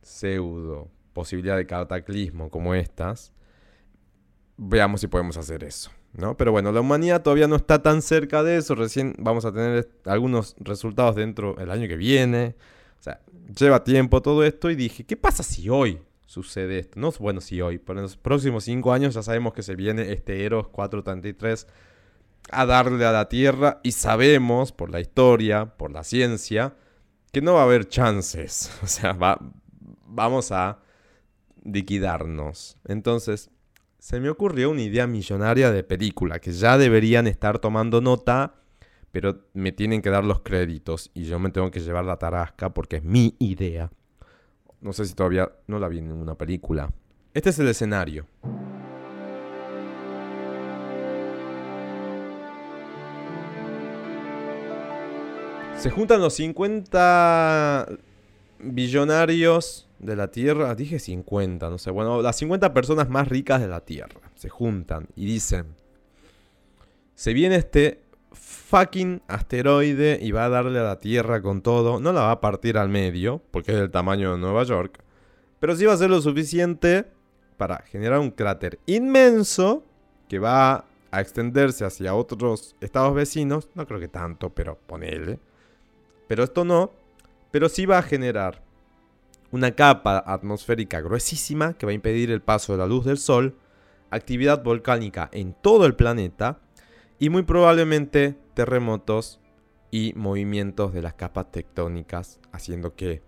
pseudo 0.02 0.90
posibilidad 1.14 1.58
de 1.58 1.66
cataclismo 1.66 2.50
como 2.50 2.74
estas, 2.74 3.34
veamos 4.58 5.02
si 5.02 5.08
podemos 5.08 5.38
hacer 5.38 5.64
eso. 5.64 5.92
¿no? 6.14 6.36
Pero 6.36 6.52
bueno, 6.52 6.72
la 6.72 6.82
humanidad 6.82 7.22
todavía 7.22 7.48
no 7.48 7.56
está 7.56 7.82
tan 7.82 8.02
cerca 8.02 8.44
de 8.44 8.58
eso. 8.58 8.76
Recién 8.76 9.16
vamos 9.18 9.46
a 9.46 9.52
tener 9.52 9.90
algunos 10.06 10.56
resultados 10.60 11.16
dentro 11.16 11.54
del 11.56 11.72
año 11.72 11.88
que 11.88 11.96
viene. 11.96 12.56
O 13.00 13.04
sea, 13.04 13.22
lleva 13.58 13.84
tiempo 13.84 14.22
todo 14.22 14.44
esto 14.44 14.70
y 14.70 14.76
dije, 14.76 15.06
¿qué 15.06 15.18
pasa 15.18 15.44
si 15.44 15.70
hoy 15.70 16.00
sucede 16.26 16.80
esto? 16.80 17.00
No 17.00 17.10
es 17.10 17.20
bueno 17.20 17.42
si 17.42 17.62
hoy, 17.62 17.80
pero 17.80 18.00
en 18.00 18.04
los 18.04 18.18
próximos 18.18 18.66
cinco 18.66 18.94
años 18.94 19.14
ya 19.14 19.24
sabemos 19.24 19.54
que 19.54 19.64
se 19.64 19.76
viene 19.76 20.12
este 20.12 20.44
Eros 20.44 20.68
433 20.70 21.68
a 22.52 22.66
darle 22.66 23.06
a 23.06 23.12
la 23.12 23.30
Tierra 23.30 23.80
y 23.84 23.94
sabemos 23.94 24.72
por 24.72 24.90
la 24.90 25.00
historia, 25.00 25.78
por 25.78 25.92
la 25.92 26.04
ciencia, 26.04 26.76
que 27.32 27.42
no 27.42 27.54
va 27.54 27.62
a 27.62 27.66
haber 27.66 27.88
chances. 27.88 28.72
O 28.84 28.88
sea, 28.88 29.14
va, 29.14 29.40
vamos 30.06 30.52
a 30.52 30.80
liquidarnos. 31.64 32.78
Entonces, 32.86 33.50
se 34.02 34.20
me 34.20 34.30
ocurrió 34.30 34.72
una 34.72 34.82
idea 34.82 35.06
millonaria 35.06 35.72
de 35.72 35.84
película 35.84 36.40
que 36.40 36.52
ya 36.52 36.80
deberían 36.80 37.28
estar 37.28 37.60
tomando 37.60 38.02
nota, 38.02 38.56
pero 39.12 39.46
me 39.54 39.72
tienen 39.72 40.02
que 40.02 40.10
dar 40.10 40.26
los 40.26 40.40
créditos 40.40 41.12
y 41.14 41.26
yo 41.26 41.38
me 41.38 41.52
tengo 41.52 41.70
que 41.70 41.82
llevar 41.82 42.06
la 42.06 42.18
tarasca 42.18 42.74
porque 42.74 42.96
es 42.96 43.04
mi 43.04 43.36
idea. 43.38 43.92
No 44.82 44.92
sé 44.92 45.06
si 45.06 45.14
todavía 45.14 45.52
no 45.68 45.78
la 45.78 45.88
vi 45.88 46.00
en 46.00 46.08
ninguna 46.08 46.34
película. 46.34 46.92
Este 47.36 47.52
es 47.52 47.60
el 47.60 47.68
escenario. 47.68 48.26
Se 55.78 55.92
juntan 55.92 56.22
los 56.22 56.34
50 56.34 57.88
billonarios 58.64 59.90
de 60.00 60.16
la 60.16 60.30
Tierra, 60.30 60.74
dije 60.76 61.00
50, 61.00 61.70
no 61.70 61.78
sé, 61.78 61.92
bueno, 61.92 62.22
las 62.22 62.38
50 62.38 62.74
personas 62.74 63.10
más 63.10 63.28
ricas 63.28 63.62
de 63.62 63.68
la 63.68 63.82
Tierra 63.82 64.32
se 64.36 64.50
juntan 64.50 65.08
y 65.16 65.26
dicen, 65.26 65.76
se 67.16 67.34
viene 67.34 67.56
este 67.56 68.02
fucking 68.32 69.22
asteroide 69.28 70.20
y 70.22 70.32
va 70.32 70.46
a 70.46 70.50
darle 70.50 70.80
a 70.80 70.84
la 70.84 71.00
Tierra 71.00 71.42
con 71.42 71.62
todo, 71.62 72.00
no 72.00 72.14
la 72.14 72.22
va 72.22 72.32
a 72.32 72.42
partir 72.42 72.78
al 72.78 72.90
medio, 72.90 73.42
porque 73.52 73.72
es 73.72 73.78
del 73.78 73.92
tamaño 73.92 74.32
de 74.32 74.40
Nueva 74.40 74.64
York, 74.64 75.04
pero 75.60 75.76
sí 75.76 75.86
va 75.86 75.94
a 75.94 75.98
ser 75.98 76.10
lo 76.10 76.22
suficiente 76.22 77.06
para 77.58 77.78
generar 77.84 78.20
un 78.20 78.32
cráter 78.32 78.80
inmenso 78.88 79.84
que 80.28 80.40
va 80.40 80.86
a 81.12 81.22
extenderse 81.22 81.86
hacia 81.86 82.16
otros 82.16 82.76
estados 82.82 83.14
vecinos, 83.14 83.70
no 83.76 83.86
creo 83.86 84.00
que 84.00 84.08
tanto, 84.08 84.50
pero 84.50 84.80
ponele. 84.88 85.40
Pero 86.28 86.44
esto 86.44 86.64
no, 86.64 86.92
pero 87.52 87.70
sí 87.70 87.86
va 87.86 88.00
a 88.00 88.04
generar 88.04 88.64
una 89.52 89.72
capa 89.72 90.24
atmosférica 90.26 91.02
gruesísima 91.02 91.74
que 91.74 91.86
va 91.86 91.92
a 91.92 91.96
impedir 91.96 92.32
el 92.32 92.42
paso 92.42 92.74
de 92.74 92.80
la 92.80 92.88
luz 92.88 93.06
del 93.06 93.18
Sol, 93.18 93.58
actividad 94.10 94.64
volcánica 94.64 95.30
en 95.32 95.54
todo 95.54 95.86
el 95.86 95.96
planeta 95.96 96.60
y 97.20 97.30
muy 97.30 97.44
probablemente 97.44 98.38
terremotos 98.54 99.40
y 99.92 100.14
movimientos 100.16 100.94
de 100.94 101.02
las 101.02 101.14
capas 101.14 101.52
tectónicas, 101.52 102.40
haciendo 102.52 102.96
que 102.96 103.22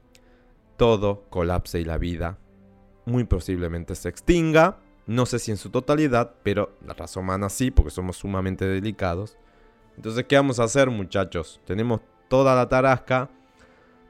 todo 0.78 1.26
colapse 1.30 1.80
y 1.80 1.86
la 1.86 1.98
vida 1.98 2.40
muy 3.06 3.26
posiblemente 3.26 3.96
se 3.96 4.10
extinga. 4.10 4.78
No 5.06 5.26
sé 5.26 5.40
si 5.40 5.52
en 5.52 5.58
su 5.58 5.70
totalidad, 5.70 6.36
pero 6.44 6.78
la 6.86 6.94
raza 6.94 7.20
humana 7.20 7.50
sí, 7.50 7.72
porque 7.72 7.92
somos 7.92 8.18
sumamente 8.18 8.66
delicados. 8.66 9.38
Entonces, 9.98 10.26
¿qué 10.28 10.38
vamos 10.38 10.60
a 10.60 10.64
hacer, 10.64 10.90
muchachos? 10.90 11.60
Tenemos 11.66 12.02
toda 12.30 12.56
la 12.56 12.70
tarasca. 12.70 13.30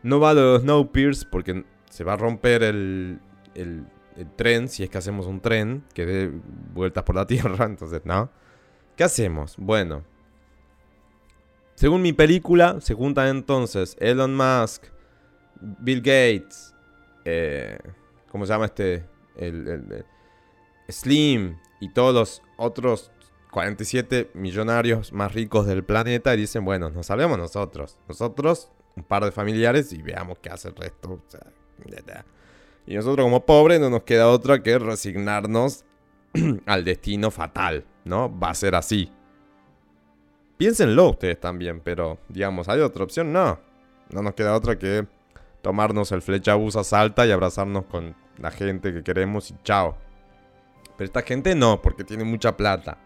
No 0.03 0.19
va 0.19 0.35
de 0.35 0.41
los 0.41 0.61
Snowpiercer 0.61 1.29
porque 1.29 1.65
se 1.89 2.03
va 2.03 2.13
a 2.13 2.17
romper 2.17 2.63
el, 2.63 3.19
el, 3.55 3.85
tren, 4.35 4.67
si 4.67 4.83
es 4.83 4.89
que 4.89 4.97
hacemos 4.97 5.25
un 5.25 5.39
tren 5.39 5.83
que 5.93 6.05
dé 6.05 6.31
vueltas 6.73 7.03
por 7.03 7.15
la 7.15 7.25
Tierra, 7.27 7.65
entonces, 7.65 8.01
¿no? 8.05 8.29
¿Qué 8.95 9.03
hacemos? 9.03 9.55
Bueno, 9.57 10.03
según 11.75 12.01
mi 12.01 12.13
película, 12.13 12.79
se 12.81 12.93
juntan 12.93 13.27
entonces 13.27 13.97
Elon 13.99 14.35
Musk, 14.35 14.83
Bill 15.59 15.99
Gates, 15.99 16.75
eh, 17.25 17.79
¿cómo 18.29 18.45
se 18.45 18.53
llama 18.53 18.65
este? 18.65 19.05
El, 19.35 20.05
Slim 20.89 21.57
y 21.79 21.89
todos 21.89 22.13
los 22.13 22.41
otros 22.57 23.11
47 23.51 24.31
millonarios 24.33 25.13
más 25.13 25.33
ricos 25.33 25.65
del 25.65 25.83
planeta 25.83 26.33
y 26.33 26.37
dicen, 26.37 26.65
bueno, 26.65 26.89
nos 26.89 27.07
salvemos 27.07 27.37
nosotros. 27.37 27.97
Nosotros, 28.07 28.71
un 28.95 29.03
par 29.03 29.25
de 29.25 29.31
familiares 29.31 29.91
y 29.93 30.01
veamos 30.01 30.37
qué 30.39 30.49
hace 30.49 30.69
el 30.69 30.75
resto. 30.75 31.11
O 31.13 31.23
sea, 31.27 31.41
y 32.85 32.95
nosotros 32.95 33.25
como 33.25 33.45
pobres 33.45 33.79
no 33.79 33.89
nos 33.89 34.03
queda 34.03 34.27
otra 34.27 34.61
que 34.61 34.77
resignarnos 34.77 35.85
al 36.65 36.83
destino 36.83 37.31
fatal, 37.31 37.85
¿no? 38.03 38.37
Va 38.37 38.49
a 38.49 38.55
ser 38.55 38.75
así. 38.75 39.11
Piénsenlo 40.57 41.09
ustedes 41.09 41.39
también, 41.39 41.81
pero 41.81 42.19
digamos, 42.29 42.69
¿hay 42.69 42.81
otra 42.81 43.03
opción? 43.03 43.31
No. 43.31 43.59
No 44.11 44.21
nos 44.21 44.33
queda 44.33 44.55
otra 44.55 44.77
que 44.77 45.07
tomarnos 45.61 46.11
el 46.11 46.21
flecha 46.21 46.55
busa 46.55 46.83
salta 46.83 47.25
y 47.25 47.31
abrazarnos 47.31 47.85
con 47.85 48.15
la 48.37 48.51
gente 48.51 48.93
que 48.93 49.03
queremos 49.03 49.49
y 49.51 49.55
chao. 49.63 49.97
Pero 50.97 51.05
esta 51.05 51.21
gente 51.21 51.55
no, 51.55 51.81
porque 51.81 52.03
tiene 52.03 52.23
mucha 52.23 52.55
plata. 52.55 52.97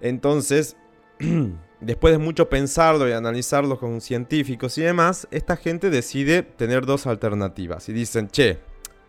Entonces, 0.00 0.76
después 1.80 2.12
de 2.12 2.18
mucho 2.18 2.48
pensarlo 2.48 3.08
y 3.08 3.12
analizarlo 3.12 3.78
con 3.78 4.00
científicos 4.00 4.78
y 4.78 4.82
demás, 4.82 5.28
esta 5.30 5.56
gente 5.56 5.90
decide 5.90 6.42
tener 6.42 6.86
dos 6.86 7.06
alternativas. 7.06 7.88
Y 7.88 7.92
dicen, 7.92 8.28
che, 8.28 8.58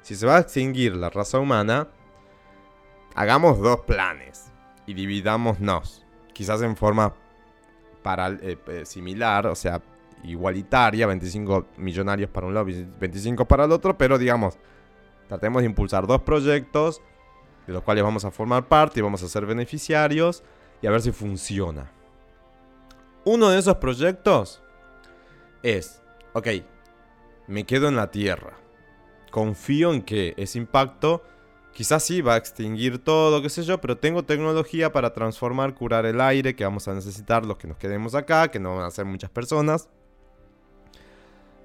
si 0.01 0.15
se 0.15 0.25
va 0.25 0.37
a 0.37 0.41
extinguir 0.41 0.95
la 0.95 1.09
raza 1.09 1.39
humana, 1.39 1.87
hagamos 3.15 3.59
dos 3.59 3.81
planes 3.81 4.51
y 4.85 4.93
dividámonos. 4.93 6.05
Quizás 6.33 6.61
en 6.61 6.75
forma 6.75 7.13
para, 8.01 8.29
eh, 8.29 8.57
eh, 8.67 8.85
similar, 8.85 9.47
o 9.47 9.55
sea, 9.55 9.81
igualitaria, 10.23 11.07
25 11.07 11.67
millonarios 11.77 12.29
para 12.29 12.47
un 12.47 12.53
lado 12.53 12.69
y 12.69 12.87
25 12.99 13.45
para 13.45 13.65
el 13.65 13.71
otro, 13.71 13.97
pero 13.97 14.17
digamos, 14.17 14.57
tratemos 15.27 15.61
de 15.61 15.67
impulsar 15.67 16.07
dos 16.07 16.21
proyectos 16.21 17.01
de 17.67 17.73
los 17.73 17.83
cuales 17.83 18.03
vamos 18.03 18.25
a 18.25 18.31
formar 18.31 18.67
parte 18.67 18.99
y 18.99 19.03
vamos 19.03 19.21
a 19.21 19.27
ser 19.27 19.45
beneficiarios 19.45 20.43
y 20.81 20.87
a 20.87 20.91
ver 20.91 21.01
si 21.01 21.11
funciona. 21.11 21.91
Uno 23.25 23.49
de 23.49 23.59
esos 23.59 23.75
proyectos 23.75 24.61
es, 25.61 26.01
ok, 26.33 26.47
me 27.47 27.65
quedo 27.65 27.87
en 27.87 27.95
la 27.95 28.11
Tierra. 28.11 28.57
Confío 29.31 29.93
en 29.93 30.01
que 30.01 30.33
ese 30.37 30.57
impacto 30.57 31.23
quizás 31.73 32.03
sí 32.03 32.21
va 32.21 32.33
a 32.35 32.37
extinguir 32.37 32.99
todo, 32.99 33.41
qué 33.41 33.49
sé 33.49 33.63
yo, 33.63 33.79
pero 33.81 33.97
tengo 33.97 34.23
tecnología 34.23 34.91
para 34.91 35.13
transformar, 35.13 35.75
curar 35.75 36.05
el 36.05 36.21
aire 36.21 36.55
que 36.55 36.63
vamos 36.63 36.87
a 36.87 36.93
necesitar 36.93 37.45
los 37.45 37.57
que 37.57 37.67
nos 37.67 37.77
quedemos 37.77 38.15
acá, 38.15 38.49
que 38.49 38.59
no 38.59 38.77
van 38.77 38.85
a 38.85 38.91
ser 38.91 39.05
muchas 39.05 39.29
personas. 39.29 39.89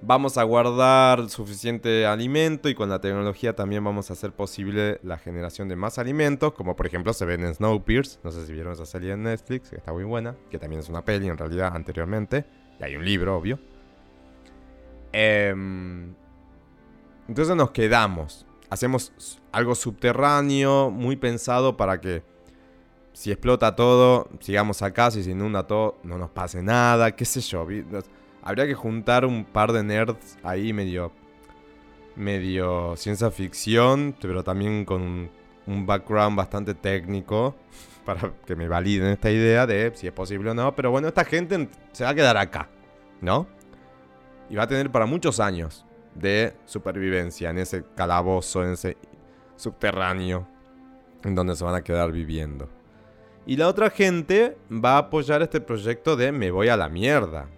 Vamos 0.06 0.36
a 0.36 0.42
guardar 0.42 1.30
suficiente 1.30 2.04
alimento 2.04 2.68
y 2.68 2.74
con 2.74 2.90
la 2.90 3.00
tecnología 3.00 3.56
también 3.56 3.82
vamos 3.82 4.10
a 4.10 4.12
hacer 4.12 4.32
posible 4.32 5.00
la 5.02 5.16
generación 5.16 5.66
de 5.66 5.76
más 5.76 5.98
alimentos, 5.98 6.52
como 6.52 6.76
por 6.76 6.86
ejemplo 6.86 7.14
se 7.14 7.24
ven 7.24 7.42
en 7.42 7.54
Snowpiercer, 7.54 8.20
no 8.22 8.30
sé 8.30 8.44
si 8.44 8.52
vieron 8.52 8.74
esa 8.74 8.84
serie 8.84 9.12
en 9.12 9.22
Netflix, 9.22 9.70
que 9.70 9.76
está 9.76 9.94
muy 9.94 10.04
buena, 10.04 10.36
que 10.50 10.58
también 10.58 10.80
es 10.80 10.90
una 10.90 11.02
peli 11.06 11.28
en 11.28 11.38
realidad 11.38 11.74
anteriormente, 11.74 12.44
y 12.78 12.84
hay 12.84 12.96
un 12.96 13.04
libro, 13.06 13.34
obvio. 13.34 13.58
Em, 15.10 16.14
entonces 17.26 17.56
nos 17.56 17.70
quedamos, 17.70 18.44
hacemos 18.68 19.40
algo 19.52 19.74
subterráneo, 19.74 20.90
muy 20.90 21.16
pensado 21.16 21.78
para 21.78 22.02
que 22.02 22.22
si 23.14 23.32
explota 23.32 23.74
todo, 23.74 24.28
sigamos 24.40 24.82
acá, 24.82 25.10
si 25.10 25.24
se 25.24 25.30
inunda 25.30 25.66
todo, 25.66 25.96
no 26.02 26.18
nos 26.18 26.28
pase 26.28 26.62
nada, 26.62 27.16
qué 27.16 27.24
sé 27.24 27.40
yo. 27.40 27.66
Habría 28.44 28.66
que 28.66 28.74
juntar 28.74 29.24
un 29.24 29.44
par 29.44 29.72
de 29.72 29.82
nerds 29.82 30.38
ahí 30.42 30.74
medio 30.74 31.10
medio 32.14 32.94
ciencia 32.96 33.30
ficción, 33.30 34.14
pero 34.20 34.44
también 34.44 34.84
con 34.84 35.30
un, 35.66 35.86
background 35.86 36.36
bastante 36.36 36.74
técnico 36.74 37.56
para 38.04 38.32
que 38.46 38.54
me 38.54 38.68
validen 38.68 39.08
esta 39.08 39.30
idea 39.30 39.66
de 39.66 39.90
si 39.94 40.06
es 40.06 40.12
posible 40.12 40.50
o 40.50 40.54
no. 40.54 40.76
Pero 40.76 40.90
bueno, 40.90 41.08
esta 41.08 41.24
gente 41.24 41.68
se 41.92 42.04
va 42.04 42.10
a 42.10 42.14
quedar 42.14 42.36
acá, 42.36 42.68
¿no? 43.22 43.46
Y 44.50 44.56
va 44.56 44.64
a 44.64 44.68
tener 44.68 44.92
para 44.92 45.06
muchos 45.06 45.40
años 45.40 45.86
de 46.14 46.54
supervivencia 46.66 47.50
en 47.50 47.58
ese 47.58 47.82
calabozo, 47.96 48.62
en 48.62 48.72
ese 48.72 48.96
subterráneo, 49.56 50.46
en 51.24 51.34
donde 51.34 51.56
se 51.56 51.64
van 51.64 51.74
a 51.74 51.82
quedar 51.82 52.12
viviendo. 52.12 52.68
Y 53.46 53.56
la 53.56 53.68
otra 53.68 53.90
gente 53.90 54.56
va 54.70 54.96
a 54.96 54.98
apoyar 54.98 55.42
este 55.42 55.60
proyecto 55.60 56.14
de 56.14 56.30
me 56.30 56.50
voy 56.50 56.68
a 56.68 56.76
la 56.76 56.88
mierda. 56.88 57.48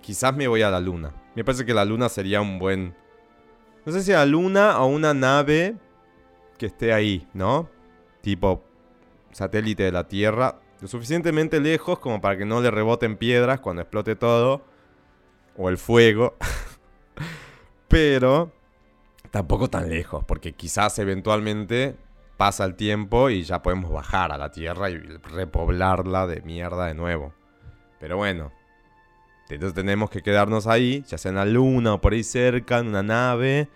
Quizás 0.00 0.34
me 0.34 0.48
voy 0.48 0.62
a 0.62 0.70
la 0.70 0.80
luna. 0.80 1.12
Me 1.34 1.44
parece 1.44 1.64
que 1.64 1.74
la 1.74 1.84
luna 1.84 2.08
sería 2.08 2.40
un 2.40 2.58
buen 2.58 2.94
no 3.88 3.94
sé 3.94 4.02
si 4.02 4.12
a 4.12 4.26
luna 4.26 4.78
o 4.82 4.86
una 4.86 5.14
nave 5.14 5.74
que 6.58 6.66
esté 6.66 6.92
ahí, 6.92 7.26
¿no? 7.32 7.70
Tipo 8.20 8.62
satélite 9.32 9.84
de 9.84 9.92
la 9.92 10.06
Tierra. 10.06 10.60
Lo 10.82 10.88
suficientemente 10.88 11.58
lejos 11.58 11.98
como 11.98 12.20
para 12.20 12.36
que 12.36 12.44
no 12.44 12.60
le 12.60 12.70
reboten 12.70 13.16
piedras 13.16 13.60
cuando 13.60 13.80
explote 13.80 14.14
todo. 14.14 14.60
O 15.56 15.70
el 15.70 15.78
fuego. 15.78 16.36
Pero 17.88 18.52
tampoco 19.30 19.70
tan 19.70 19.88
lejos, 19.88 20.22
porque 20.22 20.52
quizás 20.52 20.98
eventualmente 20.98 21.96
pasa 22.36 22.66
el 22.66 22.74
tiempo 22.74 23.30
y 23.30 23.42
ya 23.42 23.62
podemos 23.62 23.90
bajar 23.90 24.32
a 24.32 24.36
la 24.36 24.50
Tierra 24.52 24.90
y 24.90 24.98
repoblarla 24.98 26.26
de 26.26 26.42
mierda 26.42 26.88
de 26.88 26.94
nuevo. 26.94 27.32
Pero 27.98 28.18
bueno, 28.18 28.52
entonces 29.54 29.74
tenemos 29.74 30.10
que 30.10 30.22
quedarnos 30.22 30.66
ahí, 30.66 31.04
ya 31.08 31.18
sea 31.18 31.30
en 31.30 31.36
la 31.36 31.44
luna 31.44 31.94
o 31.94 32.00
por 32.00 32.12
ahí 32.12 32.22
cerca, 32.22 32.78
en 32.78 32.88
una 32.88 33.02
nave, 33.02 33.68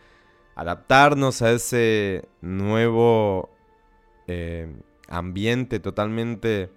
adaptarnos 0.54 1.40
a 1.42 1.52
ese 1.52 2.28
nuevo 2.42 3.50
eh, 4.26 4.70
ambiente 5.08 5.80
totalmente 5.80 6.70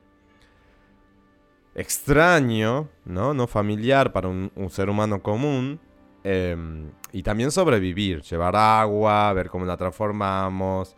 extraño, 1.76 2.88
¿no? 3.04 3.34
No 3.34 3.48
familiar 3.48 4.14
para 4.14 4.30
un, 4.30 4.52
ser 4.70 4.90
humano 4.90 5.22
común. 5.22 5.80
Em, 6.24 6.90
y 7.12 7.22
también 7.22 7.52
sobrevivir, 7.52 8.22
llevar 8.24 8.56
agua, 8.56 9.32
ver 9.34 9.50
cómo 9.50 9.66
la 9.66 9.78
transformamos, 9.78 10.96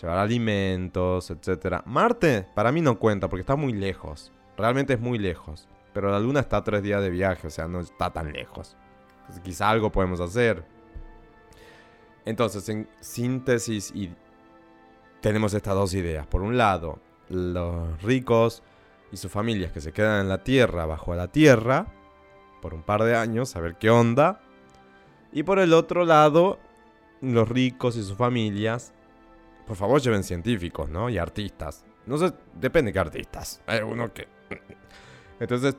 llevar 0.00 0.18
alimentos, 0.18 1.30
etc. 1.30 1.82
Marte 1.86 2.46
para 2.54 2.70
mí 2.70 2.80
no 2.80 2.98
cuenta 2.98 3.28
porque 3.28 3.40
está 3.40 3.56
muy 3.56 3.72
lejos. 3.72 4.32
Realmente 4.56 4.92
es 4.94 5.00
muy 5.00 5.18
lejos. 5.18 5.68
Pero 5.92 6.10
la 6.10 6.20
luna 6.20 6.40
está 6.40 6.58
a 6.58 6.64
tres 6.64 6.82
días 6.82 7.02
de 7.02 7.10
viaje, 7.10 7.46
o 7.46 7.50
sea, 7.50 7.66
no 7.66 7.80
está 7.80 8.12
tan 8.12 8.32
lejos. 8.32 8.76
Entonces, 9.20 9.42
quizá 9.42 9.70
algo 9.70 9.90
podemos 9.90 10.20
hacer. 10.20 10.64
Entonces, 12.24 12.68
en 12.68 12.88
síntesis, 13.00 13.92
y 13.94 14.14
tenemos 15.20 15.54
estas 15.54 15.74
dos 15.74 15.94
ideas. 15.94 16.26
Por 16.26 16.42
un 16.42 16.56
lado, 16.56 17.00
los 17.28 18.02
ricos 18.02 18.62
y 19.12 19.16
sus 19.16 19.30
familias 19.30 19.72
que 19.72 19.80
se 19.80 19.92
quedan 19.92 20.22
en 20.22 20.28
la 20.28 20.44
tierra, 20.44 20.86
bajo 20.86 21.14
la 21.14 21.28
tierra, 21.28 21.86
por 22.62 22.74
un 22.74 22.82
par 22.82 23.02
de 23.02 23.16
años, 23.16 23.56
a 23.56 23.60
ver 23.60 23.76
qué 23.76 23.90
onda. 23.90 24.40
Y 25.32 25.42
por 25.42 25.58
el 25.58 25.72
otro 25.72 26.04
lado, 26.04 26.58
los 27.20 27.48
ricos 27.48 27.96
y 27.96 28.02
sus 28.02 28.16
familias, 28.16 28.92
por 29.66 29.76
favor 29.76 30.00
lleven 30.00 30.24
científicos, 30.24 30.88
¿no? 30.88 31.08
Y 31.08 31.18
artistas. 31.18 31.84
No 32.06 32.16
sé, 32.18 32.32
depende 32.54 32.90
de 32.90 32.92
qué 32.92 32.98
artistas. 32.98 33.60
Hay 33.66 33.80
uno 33.80 34.12
que 34.12 34.28
entonces, 35.40 35.76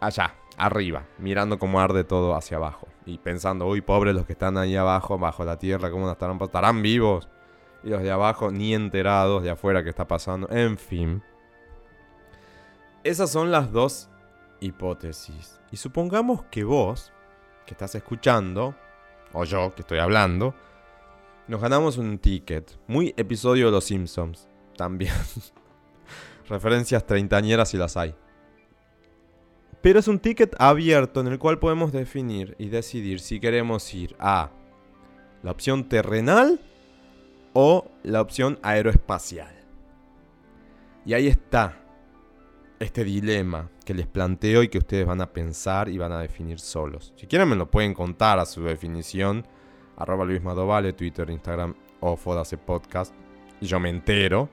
allá, 0.00 0.34
arriba, 0.56 1.06
mirando 1.18 1.58
cómo 1.58 1.80
arde 1.80 2.04
todo 2.04 2.34
hacia 2.34 2.56
abajo. 2.56 2.88
Y 3.04 3.18
pensando, 3.18 3.66
uy, 3.66 3.80
pobres 3.80 4.14
los 4.14 4.26
que 4.26 4.32
están 4.32 4.56
ahí 4.56 4.74
abajo, 4.74 5.18
bajo 5.18 5.44
la 5.44 5.58
tierra, 5.58 5.90
¿cómo 5.90 6.10
estarán? 6.10 6.40
¿Estarán 6.40 6.82
vivos? 6.82 7.28
Y 7.84 7.90
los 7.90 8.02
de 8.02 8.10
abajo 8.10 8.50
ni 8.50 8.74
enterados 8.74 9.42
de 9.42 9.50
afuera 9.50 9.82
que 9.82 9.90
está 9.90 10.06
pasando. 10.06 10.48
En 10.50 10.78
fin. 10.78 11.22
Esas 13.04 13.30
son 13.30 13.50
las 13.50 13.70
dos 13.72 14.08
hipótesis. 14.60 15.60
Y 15.70 15.76
supongamos 15.76 16.44
que 16.44 16.64
vos, 16.64 17.12
que 17.66 17.74
estás 17.74 17.94
escuchando, 17.94 18.74
o 19.32 19.44
yo, 19.44 19.74
que 19.74 19.82
estoy 19.82 19.98
hablando, 19.98 20.54
nos 21.48 21.60
ganamos 21.60 21.98
un 21.98 22.18
ticket. 22.18 22.78
Muy 22.86 23.12
episodio 23.16 23.66
de 23.66 23.72
Los 23.72 23.84
Simpsons. 23.84 24.48
También. 24.76 25.12
Referencias 26.48 27.04
treintañeras 27.04 27.70
si 27.70 27.76
las 27.76 27.96
hay. 27.96 28.14
Pero 29.82 29.98
es 29.98 30.08
un 30.08 30.20
ticket 30.20 30.54
abierto 30.58 31.20
en 31.20 31.26
el 31.26 31.38
cual 31.38 31.58
podemos 31.58 31.92
definir 31.92 32.54
y 32.58 32.68
decidir 32.68 33.18
si 33.18 33.40
queremos 33.40 33.92
ir 33.92 34.14
a 34.18 34.50
la 35.42 35.50
opción 35.50 35.88
terrenal 35.88 36.60
o 37.52 37.90
la 38.04 38.20
opción 38.20 38.58
aeroespacial. 38.62 39.52
Y 41.04 41.14
ahí 41.14 41.26
está 41.26 41.80
este 42.78 43.04
dilema 43.04 43.70
que 43.84 43.94
les 43.94 44.06
planteo 44.06 44.62
y 44.62 44.68
que 44.68 44.78
ustedes 44.78 45.04
van 45.04 45.20
a 45.20 45.32
pensar 45.32 45.88
y 45.88 45.98
van 45.98 46.12
a 46.12 46.20
definir 46.20 46.60
solos. 46.60 47.12
Si 47.16 47.26
quieren 47.26 47.48
me 47.48 47.56
lo 47.56 47.70
pueden 47.70 47.92
contar 47.92 48.38
a 48.38 48.46
su 48.46 48.62
definición. 48.62 49.44
Arroba 49.96 50.24
Luis 50.24 50.42
Madovale, 50.42 50.92
Twitter, 50.92 51.28
Instagram 51.28 51.74
o 52.00 52.16
Podcast. 52.16 53.14
Y 53.60 53.66
yo 53.66 53.78
me 53.78 53.88
entero 53.90 54.48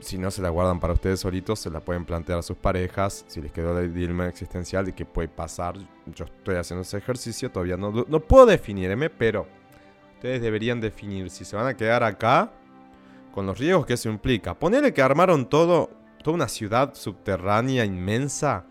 si 0.00 0.18
no 0.18 0.30
se 0.30 0.42
la 0.42 0.50
guardan 0.50 0.80
para 0.80 0.92
ustedes 0.92 1.20
solitos, 1.20 1.58
se 1.58 1.70
la 1.70 1.80
pueden 1.80 2.04
plantear 2.04 2.38
a 2.38 2.42
sus 2.42 2.56
parejas. 2.56 3.24
Si 3.28 3.40
les 3.40 3.52
quedó 3.52 3.78
el 3.78 3.92
dilema 3.92 4.26
existencial 4.26 4.84
de 4.86 4.94
qué 4.94 5.04
puede 5.04 5.28
pasar, 5.28 5.76
yo 6.06 6.24
estoy 6.24 6.56
haciendo 6.56 6.82
ese 6.82 6.98
ejercicio, 6.98 7.50
todavía 7.50 7.76
no, 7.76 7.90
no 7.90 8.20
puedo 8.20 8.46
definirme, 8.46 9.10
pero 9.10 9.46
ustedes 10.14 10.40
deberían 10.40 10.80
definir 10.80 11.30
si 11.30 11.44
se 11.44 11.56
van 11.56 11.66
a 11.66 11.76
quedar 11.76 12.02
acá 12.02 12.52
con 13.32 13.46
los 13.46 13.58
riesgos 13.58 13.86
que 13.86 13.94
eso 13.94 14.08
implica. 14.08 14.58
Ponerle 14.58 14.92
que 14.92 15.02
armaron 15.02 15.48
todo, 15.48 15.90
toda 16.22 16.34
una 16.34 16.48
ciudad 16.48 16.94
subterránea 16.94 17.84
inmensa, 17.84 18.64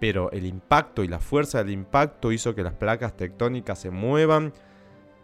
pero 0.00 0.30
el 0.32 0.46
impacto 0.46 1.04
y 1.04 1.08
la 1.08 1.18
fuerza 1.18 1.58
del 1.58 1.72
impacto 1.72 2.32
hizo 2.32 2.54
que 2.54 2.62
las 2.62 2.74
placas 2.74 3.16
tectónicas 3.16 3.78
se 3.78 3.90
muevan, 3.90 4.52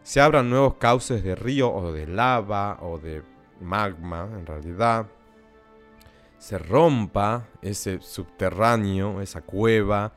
se 0.03 0.21
abran 0.21 0.49
nuevos 0.49 0.75
cauces 0.75 1.23
de 1.23 1.35
río 1.35 1.73
o 1.73 1.93
de 1.93 2.07
lava 2.07 2.79
o 2.81 2.99
de 2.99 3.23
magma, 3.61 4.29
en 4.33 4.47
realidad, 4.47 5.07
se 6.39 6.59
rompa 6.59 7.47
ese 7.61 8.01
subterráneo, 8.01 9.21
esa 9.21 9.43
cueva, 9.43 10.13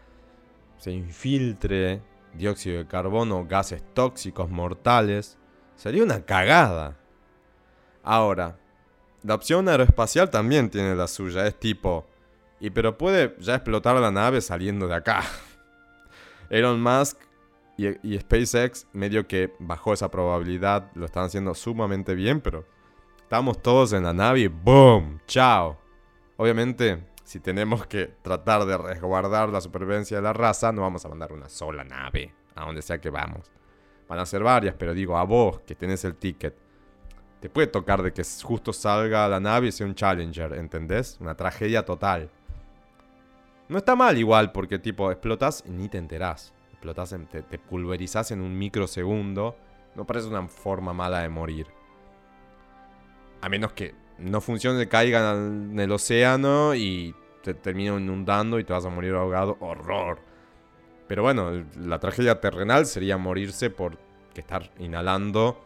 se 0.77 0.91
infiltre 0.91 2.01
dióxido 2.33 2.79
de 2.79 2.87
carbono, 2.87 3.45
gases 3.45 3.83
tóxicos 3.93 4.49
mortales, 4.49 5.37
sería 5.75 6.03
una 6.03 6.25
cagada. 6.25 6.97
Ahora, 8.03 8.57
la 9.23 9.35
opción 9.35 9.69
aeroespacial 9.69 10.29
también 10.29 10.69
tiene 10.69 10.95
la 10.95 11.07
suya, 11.07 11.47
es 11.47 11.59
tipo, 11.59 12.05
y 12.59 12.69
pero 12.69 12.97
puede 12.97 13.35
ya 13.39 13.55
explotar 13.55 13.95
la 13.97 14.11
nave 14.11 14.41
saliendo 14.41 14.87
de 14.87 14.95
acá. 14.95 15.23
Elon 16.49 16.81
Musk 16.81 17.17
y, 17.77 18.19
SpaceX 18.19 18.87
medio 18.93 19.27
que 19.27 19.53
bajó 19.59 19.93
esa 19.93 20.11
probabilidad, 20.11 20.91
lo 20.95 21.05
están 21.05 21.25
haciendo 21.25 21.55
sumamente 21.55 22.15
bien, 22.15 22.41
pero 22.41 22.65
Estamos 23.33 23.63
todos 23.63 23.93
en 23.93 24.03
la 24.03 24.13
nave 24.13 24.47
¡boom! 24.47 25.19
¡Chao! 25.25 25.75
Obviamente, 26.37 27.03
si 27.23 27.39
tenemos 27.39 27.87
que 27.87 28.05
tratar 28.21 28.63
de 28.63 28.77
resguardar 28.77 29.49
la 29.49 29.59
supervivencia 29.59 30.17
de 30.17 30.21
la 30.21 30.33
raza, 30.33 30.71
no 30.71 30.83
vamos 30.83 31.03
a 31.03 31.09
mandar 31.09 31.33
una 31.33 31.49
sola 31.49 31.83
nave 31.83 32.31
a 32.53 32.63
donde 32.63 32.83
sea 32.83 33.01
que 33.01 33.09
vamos. 33.09 33.51
Van 34.07 34.19
a 34.19 34.27
ser 34.27 34.43
varias, 34.43 34.75
pero 34.77 34.93
digo, 34.93 35.17
a 35.17 35.23
vos 35.23 35.61
que 35.61 35.73
tenés 35.73 36.05
el 36.05 36.13
ticket, 36.13 36.55
te 37.39 37.49
puede 37.49 37.65
tocar 37.65 38.03
de 38.03 38.13
que 38.13 38.21
justo 38.43 38.71
salga 38.71 39.27
la 39.27 39.39
nave 39.39 39.69
y 39.69 39.71
sea 39.71 39.87
un 39.87 39.95
Challenger, 39.95 40.53
¿entendés? 40.53 41.17
Una 41.19 41.33
tragedia 41.33 41.83
total. 41.83 42.29
No 43.67 43.79
está 43.79 43.95
mal 43.95 44.15
igual, 44.15 44.51
porque 44.51 44.77
tipo, 44.77 45.11
explotas 45.11 45.63
y 45.65 45.71
ni 45.71 45.89
te 45.89 45.97
enterás. 45.97 46.53
Explotas, 46.71 47.15
te, 47.31 47.41
te 47.41 47.57
pulverizás 47.57 48.29
en 48.29 48.41
un 48.41 48.55
microsegundo. 48.55 49.57
No 49.95 50.05
parece 50.05 50.27
una 50.27 50.47
forma 50.47 50.93
mala 50.93 51.21
de 51.21 51.29
morir. 51.29 51.65
A 53.43 53.49
menos 53.49 53.73
que 53.73 53.93
no 54.19 54.39
funcione, 54.39 54.87
caigan 54.87 55.71
en 55.73 55.79
el 55.81 55.91
océano 55.91 56.75
y 56.75 57.13
te 57.43 57.53
terminen 57.53 57.99
inundando 57.99 58.57
y 58.57 58.63
te 58.63 58.71
vas 58.71 58.85
a 58.85 58.89
morir 58.89 59.15
ahogado. 59.15 59.57
Horror. 59.59 60.19
Pero 61.09 61.23
bueno, 61.23 61.65
la 61.75 61.99
tragedia 61.99 62.39
terrenal 62.39 62.85
sería 62.85 63.17
morirse 63.17 63.69
por 63.69 63.97
estar 64.33 64.71
inhalando 64.79 65.61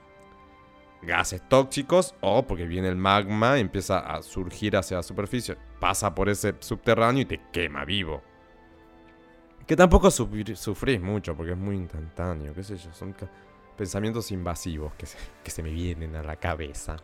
gases 1.04 1.48
tóxicos 1.48 2.16
o 2.22 2.48
porque 2.48 2.66
viene 2.66 2.88
el 2.88 2.96
magma 2.96 3.60
y 3.60 3.62
empieza 3.62 4.00
a 4.00 4.24
surgir 4.24 4.76
hacia 4.76 4.98
la 4.98 5.04
superficie. 5.04 5.56
Pasa 5.80 6.16
por 6.16 6.30
ese 6.30 6.56
subterráneo 6.60 7.22
y 7.22 7.26
te 7.26 7.42
quema 7.54 7.86
vivo. 7.86 8.24
Que 9.68 9.76
tampoco 9.76 10.10
sufrís 10.10 11.00
mucho 11.00 11.38
porque 11.38 11.52
es 11.52 11.58
muy 11.60 11.76
instantáneo, 11.76 12.56
qué 12.56 12.64
sé 12.64 12.76
yo. 12.76 12.92
Son 12.92 13.16
pensamientos 13.78 14.32
invasivos 14.32 14.94
que 14.96 15.52
se 15.52 15.62
me 15.62 15.70
vienen 15.70 16.16
a 16.16 16.24
la 16.24 16.38
cabeza. 16.38 16.98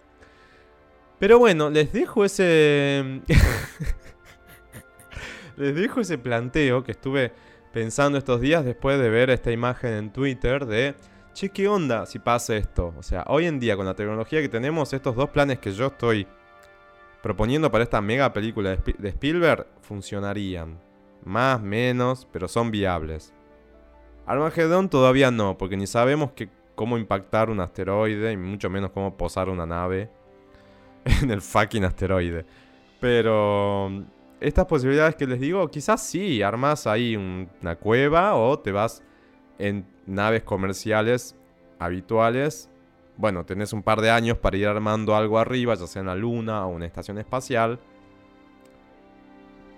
Pero 1.24 1.40
bueno, 1.40 1.70
les 1.70 1.94
dejo 1.94 2.26
ese... 2.26 3.22
les 5.56 5.74
dejo 5.74 6.02
ese 6.02 6.18
planteo 6.18 6.84
que 6.84 6.92
estuve 6.92 7.32
pensando 7.72 8.18
estos 8.18 8.42
días 8.42 8.66
después 8.66 9.00
de 9.00 9.10
ver 9.10 9.30
esta 9.30 9.50
imagen 9.50 9.94
en 9.94 10.12
Twitter 10.12 10.66
de, 10.66 10.96
che, 11.34 11.48
¿qué 11.48 11.70
onda 11.70 12.06
si 12.08 12.20
pasa 12.20 12.58
esto? 12.58 12.94
O 12.98 13.04
sea, 13.04 13.24
hoy 13.28 13.46
en 13.46 13.62
día 13.62 13.78
con 13.78 13.86
la 13.86 13.94
tecnología 13.94 14.42
que 14.42 14.50
tenemos, 14.50 14.92
estos 14.92 15.16
dos 15.16 15.30
planes 15.30 15.60
que 15.60 15.72
yo 15.72 15.88
estoy 15.88 16.28
proponiendo 17.22 17.72
para 17.72 17.86
esta 17.86 18.02
mega 18.02 18.34
película 18.34 18.76
de, 18.76 19.08
Spielberg 19.08 19.66
funcionarían. 19.80 20.78
Más, 21.24 21.62
menos, 21.62 22.28
pero 22.34 22.50
son 22.50 22.70
viables. 22.70 23.34
Armageddon 24.26 24.90
todavía 24.90 25.32
no, 25.32 25.58
porque 25.58 25.78
ni 25.78 25.88
sabemos 25.88 26.32
cómo 26.76 26.98
impactar 26.98 27.50
un 27.50 27.62
asteroide 27.62 28.34
y 28.34 28.36
mucho 28.36 28.70
menos 28.70 28.92
cómo 28.92 29.16
posar 29.16 29.48
una 29.48 29.66
nave 29.66 30.10
en 31.22 31.32
el 31.32 31.42
fucking 31.42 31.84
asteroide. 31.84 32.46
Pero 33.00 34.06
estas 34.40 34.66
posibilidades 34.66 35.16
que 35.16 35.28
les 35.28 35.40
digo, 35.40 35.68
quizás 35.70 36.02
sí, 36.02 36.42
armas 36.42 36.88
ahí 36.88 37.16
una 37.16 37.76
cueva 37.76 38.36
o 38.36 38.60
te 38.60 38.72
vas 38.72 39.04
en 39.60 39.86
naves 40.06 40.44
comerciales 40.44 41.36
habituales 41.80 42.70
bueno, 43.16 43.46
tenés 43.46 43.74
un 43.74 43.84
par 43.84 44.02
de 44.02 44.10
años 44.10 44.38
para 44.38 44.58
ir 44.58 44.68
armando 44.68 45.16
algo 45.16 45.38
arriba, 45.38 45.76
ya 45.76 45.88
sea 45.88 46.00
en 46.00 46.08
la 46.08 46.16
luna 46.16 46.66
o 46.66 46.70
una 46.70 46.86
estación 46.86 47.18
espacial. 47.20 47.80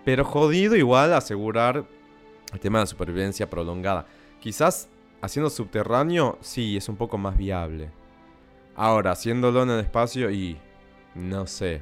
Pero 0.06 0.24
jodido 0.24 0.76
igual 0.76 1.14
asegurar 1.14 1.86
el 2.54 2.60
tema 2.60 2.80
de 2.80 2.88
supervivencia 2.88 3.50
prolongada. 3.50 4.06
Quizás 4.40 4.90
haciendo 5.22 5.50
subterráneo, 5.50 6.38
sí, 6.42 6.78
es 6.78 6.88
un 6.88 6.96
poco 6.96 7.18
más 7.18 7.38
viable. 7.38 7.92
Ahora, 8.76 9.12
haciéndolo 9.12 9.64
en 9.64 9.72
el 9.72 9.80
espacio 9.80 10.30
y... 10.32 10.58
No 11.16 11.48
sé. 11.48 11.82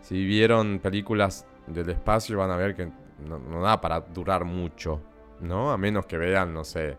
Si 0.00 0.24
vieron 0.24 0.78
películas 0.78 1.46
del 1.66 1.88
espacio 1.88 2.38
van 2.38 2.50
a 2.50 2.56
ver 2.56 2.74
que 2.74 2.90
no, 3.26 3.62
da 3.62 3.80
para 3.80 4.00
durar 4.00 4.44
mucho. 4.44 5.00
¿No? 5.40 5.72
A 5.72 5.78
menos 5.78 6.06
que 6.06 6.16
vean, 6.16 6.54
no 6.54 6.62
sé. 6.62 6.96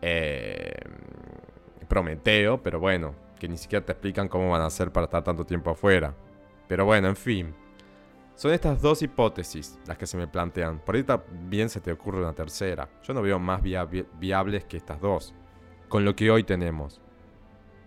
Eh, 0.00 0.72
Prometeo, 1.88 2.62
pero 2.62 2.80
bueno, 2.80 3.14
que 3.38 3.48
ni 3.48 3.58
siquiera 3.58 3.84
te 3.84 3.92
explican 3.92 4.28
cómo 4.28 4.50
van 4.50 4.62
a 4.62 4.66
hacer 4.66 4.90
para 4.92 5.04
estar 5.04 5.22
tanto 5.22 5.44
tiempo 5.44 5.70
afuera. 5.70 6.14
Pero 6.66 6.86
bueno, 6.86 7.08
en 7.08 7.16
fin. 7.16 7.54
Son 8.34 8.50
estas 8.52 8.80
dos 8.80 9.02
hipótesis 9.02 9.78
las 9.86 9.98
que 9.98 10.06
se 10.06 10.16
me 10.16 10.26
plantean. 10.26 10.78
Por 10.78 10.94
ahí 10.94 11.04
bien 11.48 11.68
se 11.68 11.80
te 11.80 11.92
ocurre 11.92 12.18
una 12.18 12.32
tercera. 12.32 12.88
Yo 13.02 13.12
no 13.12 13.20
veo 13.20 13.38
más 13.38 13.60
viables 13.62 14.64
que 14.64 14.78
estas 14.78 15.00
dos. 15.00 15.34
Con 15.88 16.04
lo 16.04 16.16
que 16.16 16.30
hoy 16.30 16.44
tenemos. 16.44 17.01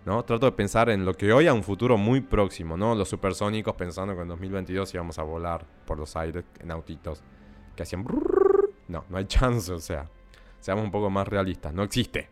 ¿No? 0.05 0.23
Trato 0.23 0.45
de 0.45 0.51
pensar 0.51 0.89
en 0.89 1.03
lo 1.03 1.15
que 1.15 1.33
hoy 1.33 1.47
a 1.47 1.53
un 1.53 1.63
futuro 1.63 1.97
muy 1.97 2.21
próximo, 2.21 2.77
¿no? 2.77 2.93
Los 2.93 3.09
supersónicos 3.09 3.75
pensando 3.75 4.15
que 4.15 4.21
en 4.21 4.27
2022 4.27 4.93
íbamos 4.93 5.17
a 5.17 5.23
volar 5.23 5.65
por 5.85 5.97
los 5.97 6.15
aires 6.15 6.43
en 6.59 6.69
autitos 6.69 7.23
que 7.75 7.83
hacían... 7.83 8.05
No, 8.87 9.03
no 9.09 9.17
hay 9.17 9.25
chance, 9.25 9.71
o 9.73 9.79
sea. 9.79 10.07
Seamos 10.59 10.83
un 10.83 10.91
poco 10.91 11.09
más 11.09 11.27
realistas. 11.27 11.73
No 11.73 11.81
existe. 11.81 12.29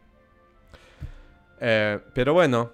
Eh, 1.60 2.00
pero 2.14 2.34
bueno, 2.34 2.72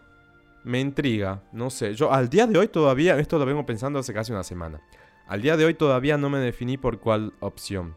me 0.63 0.79
intriga, 0.79 1.43
no 1.53 1.69
sé. 1.69 1.93
Yo 1.95 2.11
al 2.11 2.29
día 2.29 2.45
de 2.47 2.59
hoy 2.59 2.67
todavía, 2.67 3.17
esto 3.17 3.39
lo 3.39 3.45
vengo 3.45 3.65
pensando 3.65 3.99
hace 3.99 4.13
casi 4.13 4.31
una 4.31 4.43
semana. 4.43 4.81
Al 5.27 5.41
día 5.41 5.55
de 5.55 5.65
hoy 5.65 5.75
todavía 5.75 6.17
no 6.17 6.29
me 6.29 6.39
definí 6.39 6.77
por 6.77 6.99
cuál 6.99 7.33
opción. 7.39 7.95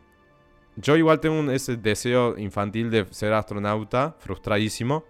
Yo 0.76 0.96
igual 0.96 1.20
tengo 1.20 1.50
ese 1.50 1.76
deseo 1.76 2.38
infantil 2.38 2.90
de 2.90 3.06
ser 3.10 3.32
astronauta, 3.32 4.16
frustradísimo. 4.18 5.04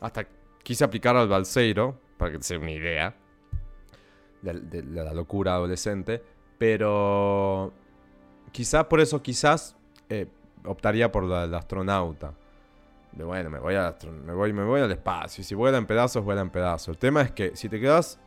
Hasta 0.00 0.26
quise 0.66 0.82
aplicar 0.82 1.14
al 1.14 1.28
balseiro, 1.28 1.96
para 2.18 2.32
que 2.32 2.42
sea 2.42 2.58
una 2.58 2.72
idea 2.72 3.14
de, 4.42 4.82
la 4.82 5.14
locura 5.14 5.54
adolescente. 5.54 6.20
Pero 6.58 7.72
quizás 8.50 8.86
por 8.86 8.98
eso, 8.98 9.22
quizás 9.22 9.76
eh, 10.08 10.26
optaría 10.64 11.12
por 11.12 11.22
la 11.22 11.42
del 11.42 11.54
astronauta 11.54 12.34
bueno, 13.24 13.48
me 13.48 13.58
voy, 13.58 13.74
a, 13.76 13.96
me, 14.26 14.34
voy, 14.34 14.52
me 14.52 14.64
voy 14.64 14.80
al 14.80 14.90
espacio. 14.90 15.40
Y 15.40 15.44
si 15.44 15.54
vuela 15.54 15.78
en 15.78 15.86
pedazos, 15.86 16.22
vuela 16.24 16.42
en 16.42 16.50
pedazos. 16.50 16.88
El 16.88 16.98
tema 16.98 17.22
es 17.22 17.30
que 17.30 17.56
si 17.56 17.68
te 17.68 17.80
quedas. 17.80 18.18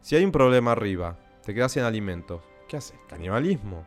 Si 0.00 0.16
hay 0.16 0.24
un 0.24 0.32
problema 0.32 0.72
arriba, 0.72 1.18
te 1.44 1.52
quedas 1.52 1.72
sin 1.72 1.82
alimentos. 1.82 2.40
¿Qué 2.68 2.78
haces? 2.78 2.98
Canibalismo. 3.08 3.84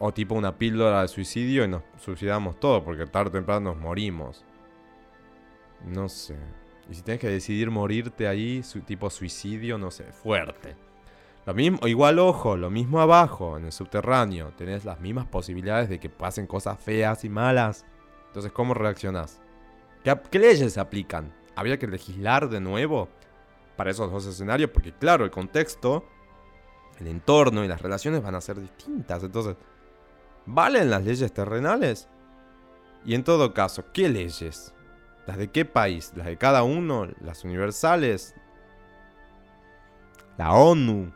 O 0.00 0.12
tipo 0.12 0.34
una 0.34 0.58
píldora 0.58 1.02
de 1.02 1.08
suicidio 1.08 1.64
y 1.64 1.68
nos 1.68 1.82
suicidamos 1.98 2.58
todos 2.58 2.82
porque 2.82 3.06
tarde 3.06 3.28
o 3.28 3.32
temprano 3.32 3.72
nos 3.72 3.76
morimos. 3.76 4.44
No 5.84 6.08
sé. 6.08 6.36
Y 6.88 6.94
si 6.94 7.02
tienes 7.02 7.20
que 7.20 7.28
decidir 7.28 7.70
morirte 7.70 8.28
ahí, 8.28 8.62
su 8.62 8.80
tipo 8.80 9.10
suicidio, 9.10 9.78
no 9.78 9.90
sé, 9.90 10.04
fuerte. 10.12 10.76
Lo 11.46 11.54
mismo, 11.54 11.86
igual 11.86 12.18
ojo, 12.18 12.56
lo 12.56 12.70
mismo 12.70 13.00
abajo, 13.00 13.56
en 13.56 13.66
el 13.66 13.72
subterráneo. 13.72 14.52
Tenés 14.56 14.84
las 14.84 15.00
mismas 15.00 15.26
posibilidades 15.26 15.88
de 15.88 16.00
que 16.00 16.10
pasen 16.10 16.46
cosas 16.46 16.78
feas 16.78 17.24
y 17.24 17.28
malas. 17.28 17.84
Entonces, 18.26 18.52
¿cómo 18.52 18.74
reaccionás? 18.74 19.40
¿Qué, 20.02 20.38
leyes 20.38 20.72
se 20.72 20.80
aplican? 20.80 21.32
¿Habría 21.56 21.78
que 21.78 21.86
legislar 21.86 22.48
de 22.48 22.60
nuevo 22.60 23.08
para 23.76 23.90
esos 23.90 24.10
dos 24.10 24.26
escenarios? 24.26 24.70
Porque 24.70 24.92
claro, 24.92 25.24
el 25.24 25.30
contexto, 25.30 26.04
el 27.00 27.08
entorno 27.08 27.64
y 27.64 27.68
las 27.68 27.82
relaciones 27.82 28.22
van 28.22 28.34
a 28.34 28.40
ser 28.40 28.60
distintas. 28.60 29.22
Entonces, 29.22 29.56
¿valen 30.46 30.90
las 30.90 31.04
leyes 31.04 31.32
terrenales? 31.32 32.08
Y 33.04 33.14
en 33.14 33.24
todo 33.24 33.54
caso, 33.54 33.84
¿qué 33.92 34.08
leyes? 34.08 34.74
¿Las 35.26 35.36
de 35.36 35.48
qué 35.48 35.64
país? 35.64 36.12
¿Las 36.14 36.26
de 36.26 36.36
cada 36.36 36.62
uno? 36.62 37.08
¿Las 37.20 37.44
universales? 37.44 38.34
¿La 40.38 40.52
ONU? 40.52 41.12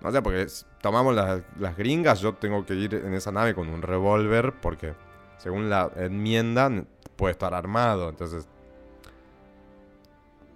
No 0.00 0.12
sé, 0.12 0.22
porque 0.22 0.46
tomamos 0.80 1.14
las, 1.14 1.42
las 1.58 1.76
gringas, 1.76 2.20
yo 2.20 2.34
tengo 2.34 2.64
que 2.64 2.74
ir 2.74 2.94
en 2.94 3.14
esa 3.14 3.32
nave 3.32 3.54
con 3.54 3.68
un 3.68 3.82
revólver 3.82 4.52
porque 4.60 4.94
según 5.38 5.68
la 5.68 5.90
enmienda, 5.96 6.70
puede 7.16 7.32
estar 7.32 7.52
armado. 7.54 8.08
Entonces, 8.08 8.48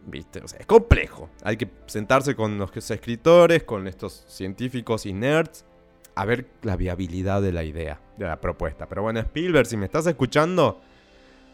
¿viste? 0.07 0.41
O 0.41 0.49
sea, 0.49 0.61
es 0.61 0.67
complejo. 0.67 1.29
Hay 1.43 1.57
que 1.57 1.69
sentarse 1.87 2.35
con 2.35 2.59
los 2.59 2.91
escritores, 2.91 3.65
con 3.65 3.87
estos 3.87 4.25
científicos 4.29 5.07
y 5.07 5.13
nerds, 5.13 5.65
a 6.15 6.25
ver 6.25 6.49
la 6.63 6.77
viabilidad 6.77 7.43
de 7.43 7.53
la 7.53 7.65
idea, 7.65 8.01
de 8.17 8.27
la 8.27 8.41
propuesta. 8.41 8.87
Pero 8.87 9.03
bueno, 9.03 9.21
Spielberg, 9.21 9.67
si 9.67 9.77
me 9.77 9.85
estás 9.87 10.07
escuchando, 10.07 10.81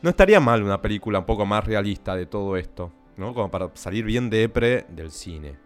no 0.05 0.11
estaría 0.11 0.39
mal 0.39 0.63
una 0.63 0.83
película 0.83 1.21
un 1.21 1.25
poco 1.25 1.47
más 1.47 1.65
realista 1.65 2.15
de 2.15 2.27
todo 2.27 2.59
esto, 2.59 2.93
¿no? 3.17 3.33
Como 3.33 3.51
para 3.51 3.71
salir 3.73 4.05
bien 4.05 4.29
de 4.29 4.43
epre 4.43 4.85
del 4.91 5.11
cine. 5.11 5.57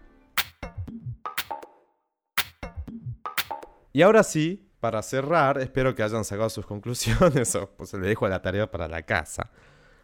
Y 3.93 4.03
ahora 4.03 4.23
sí, 4.23 4.71
para 4.79 5.03
cerrar, 5.03 5.59
espero 5.59 5.93
que 5.93 6.05
hayan 6.05 6.25
sacado 6.25 6.49
sus 6.51 6.65
conclusiones 6.73 7.53
o 7.57 7.69
pues 7.71 7.93
le 7.95 8.07
dejo 8.07 8.29
la 8.29 8.41
tarea 8.41 8.71
para 8.71 8.87
la 8.87 9.03
casa. 9.03 9.51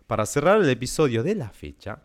Para 0.09 0.27
cerrar 0.27 0.61
el 0.61 0.69
episodio 0.69 1.23
de 1.23 1.37
la 1.37 1.51
fecha, 1.51 2.03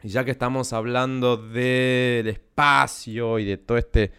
y 0.00 0.10
ya 0.10 0.24
que 0.24 0.30
estamos 0.30 0.72
hablando 0.72 1.36
del 1.36 2.28
espacio 2.28 3.40
y 3.40 3.44
de 3.44 3.56
todo 3.56 3.78
este 3.78 4.12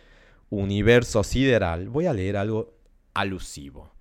universo 0.49 1.23
sideral, 1.23 1.87
voy 1.87 2.05
a 2.05 2.11
leer 2.11 2.35
algo 2.35 2.73
alusivo. 3.13 3.93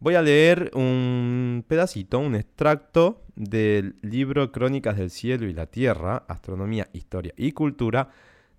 Voy 0.00 0.14
a 0.14 0.22
leer 0.22 0.70
un 0.74 1.64
pedacito, 1.66 2.20
un 2.20 2.36
extracto 2.36 3.24
del 3.34 3.96
libro 4.00 4.52
Crónicas 4.52 4.96
del 4.96 5.10
Cielo 5.10 5.48
y 5.48 5.52
la 5.52 5.66
Tierra, 5.66 6.24
Astronomía, 6.28 6.88
Historia 6.92 7.34
y 7.36 7.50
Cultura, 7.50 8.10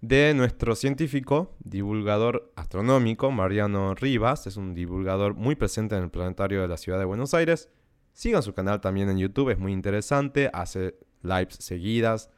de 0.01 0.33
nuestro 0.33 0.75
científico, 0.75 1.55
divulgador 1.59 2.51
astronómico, 2.57 3.31
Mariano 3.31 3.95
Rivas. 3.95 4.47
Es 4.47 4.57
un 4.57 4.73
divulgador 4.73 5.33
muy 5.35 5.55
presente 5.55 5.95
en 5.95 6.03
el 6.03 6.09
planetario 6.09 6.61
de 6.61 6.67
la 6.67 6.75
ciudad 6.75 6.99
de 6.99 7.05
Buenos 7.05 7.33
Aires. 7.33 7.69
Sigan 8.11 8.43
su 8.43 8.53
canal 8.53 8.81
también 8.81 9.09
en 9.09 9.17
YouTube, 9.17 9.49
es 9.49 9.59
muy 9.59 9.71
interesante. 9.71 10.49
Hace 10.51 10.95
lives 11.21 11.55
seguidas, 11.55 12.29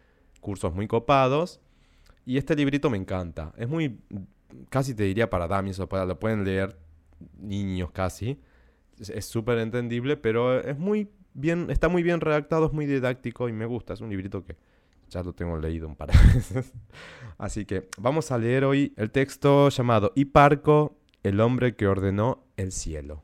cursos 0.42 0.76
muy 0.76 0.88
copados. 0.88 1.60
Y 2.24 2.38
este 2.38 2.56
librito 2.56 2.92
me 2.92 2.98
encanta. 2.98 3.52
Es 3.58 3.68
muy, 3.68 4.00
casi 4.70 4.94
te 4.94 5.04
diría 5.04 5.28
para 5.28 5.48
damis, 5.48 5.80
o 5.80 5.90
para, 5.90 6.06
lo 6.06 6.20
pueden 6.20 6.44
leer 6.44 6.78
niños 7.40 7.90
casi. 7.90 8.40
Es 9.00 9.26
súper 9.26 9.58
entendible, 9.58 10.18
pero 10.18 10.60
es 10.60 10.78
muy 10.78 11.10
bien, 11.34 11.70
está 11.70 11.90
muy 11.90 12.04
bien 12.04 12.22
redactado, 12.22 12.68
es 12.68 12.74
muy 12.74 12.86
didáctico 12.86 13.50
y 13.50 13.54
me 13.54 13.66
gusta. 13.66 13.94
Es 13.94 14.02
un 14.02 14.10
librito 14.10 14.44
que 14.44 14.58
ya 15.10 15.24
lo 15.24 15.34
tengo 15.34 15.58
leído 15.58 15.88
un 15.88 15.96
par 15.96 16.12
de 16.12 16.34
veces. 16.34 16.74
Así 17.38 17.66
que 17.66 17.90
vamos 17.98 18.32
a 18.32 18.38
leer 18.38 18.64
hoy 18.64 18.94
el 18.98 19.12
texto 19.12 19.70
llamado 19.70 20.12
Hiparco, 20.16 20.98
el 21.24 21.40
hombre 21.40 21.76
que 21.76 21.88
ordenó 21.88 22.46
el 22.58 22.72
cielo. 22.72 23.24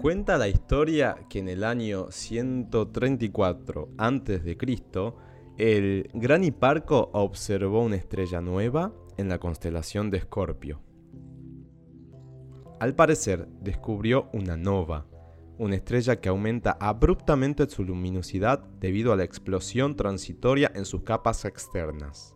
Cuenta 0.00 0.38
la 0.38 0.48
historia 0.48 1.16
que 1.28 1.40
en 1.40 1.48
el 1.48 1.64
año 1.64 2.12
134 2.12 3.88
a.C., 3.98 4.56
el 5.58 6.10
gran 6.12 6.44
Hiparco 6.44 7.10
observó 7.12 7.82
una 7.82 7.96
estrella 7.96 8.40
nueva 8.40 8.92
en 9.16 9.28
la 9.28 9.38
constelación 9.38 10.10
de 10.10 10.18
Escorpio. 10.18 10.80
Al 12.78 12.94
parecer, 12.94 13.48
descubrió 13.60 14.28
una 14.32 14.56
nova, 14.56 15.06
una 15.58 15.76
estrella 15.76 16.20
que 16.20 16.28
aumenta 16.28 16.76
abruptamente 16.78 17.66
su 17.68 17.84
luminosidad 17.84 18.60
debido 18.80 19.12
a 19.12 19.16
la 19.16 19.24
explosión 19.24 19.96
transitoria 19.96 20.70
en 20.74 20.84
sus 20.84 21.02
capas 21.02 21.44
externas. 21.44 22.34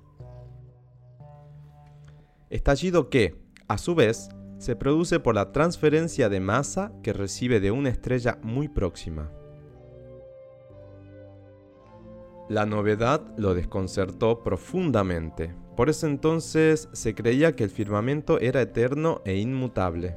Estallido 2.49 3.11
que, 3.11 3.41
a 3.69 3.79
su 3.79 3.95
vez, 3.95 4.31
se 4.59 4.77
produce 4.77 5.21
por 5.21 5.35
la 5.35 5.53
transferencia 5.53 6.29
de 6.29 6.41
masa 6.41 6.93
que 7.03 7.13
recibe 7.13 7.61
de 7.61 7.71
una 7.71 7.91
estrella 7.91 8.39
muy 8.43 8.69
próxima. 8.69 9.31
La 12.51 12.67
novedad 12.67 13.23
lo 13.37 13.55
desconcertó 13.55 14.43
profundamente. 14.43 15.55
Por 15.77 15.89
ese 15.89 16.09
entonces 16.09 16.89
se 16.93 17.15
creía 17.15 17.55
que 17.55 17.63
el 17.63 17.71
firmamento 17.71 18.41
era 18.41 18.61
eterno 18.61 19.23
e 19.25 19.37
inmutable. 19.37 20.17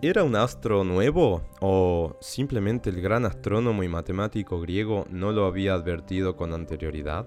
¿Era 0.00 0.22
un 0.22 0.36
astro 0.36 0.84
nuevo 0.84 1.42
o 1.60 2.16
simplemente 2.20 2.90
el 2.90 3.02
gran 3.02 3.26
astrónomo 3.26 3.82
y 3.82 3.88
matemático 3.88 4.60
griego 4.60 5.04
no 5.10 5.32
lo 5.32 5.46
había 5.46 5.74
advertido 5.74 6.36
con 6.36 6.52
anterioridad? 6.52 7.26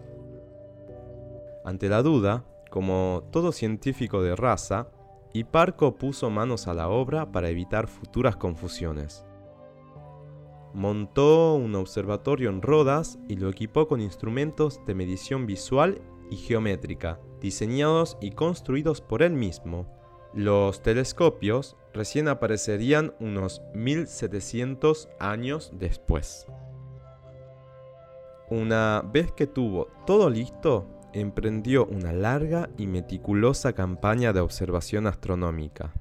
Ante 1.66 1.90
la 1.90 2.02
duda, 2.02 2.46
como 2.70 3.28
todo 3.32 3.52
científico 3.52 4.24
de 4.24 4.38
raza, 4.38 4.88
Hiparco 5.34 5.98
puso 5.98 6.30
manos 6.30 6.70
a 6.70 6.74
la 6.74 6.88
obra 6.88 7.34
para 7.34 7.50
evitar 7.50 7.88
futuras 7.88 8.38
confusiones. 8.38 9.26
Montó 10.74 11.56
un 11.56 11.76
observatorio 11.76 12.50
en 12.50 12.62
Rodas 12.62 13.20
y 13.28 13.36
lo 13.36 13.50
equipó 13.50 13.88
con 13.88 14.02
instrumentos 14.02 14.80
de 14.86 14.96
medición 14.96 15.46
visual 15.46 16.02
y 16.30 16.38
geométrica, 16.38 17.20
diseñados 17.42 18.18
y 18.22 18.32
construidos 18.32 19.02
por 19.02 19.22
él 19.22 19.34
mismo. 19.34 19.86
Los 20.34 20.82
telescopios 20.82 21.76
recién 21.94 22.30
aparecerían 22.30 23.14
unos 23.20 23.62
1700 23.74 25.10
años 25.20 25.72
después. 25.74 26.48
Una 28.50 29.02
vez 29.14 29.32
que 29.32 29.48
tuvo 29.48 29.88
todo 30.06 30.30
listo, 30.30 30.88
emprendió 31.14 31.86
una 31.86 32.14
larga 32.14 32.70
y 32.78 32.88
meticulosa 32.88 33.74
campaña 33.74 34.34
de 34.34 34.40
observación 34.40 35.08
astronómica. 35.08 35.94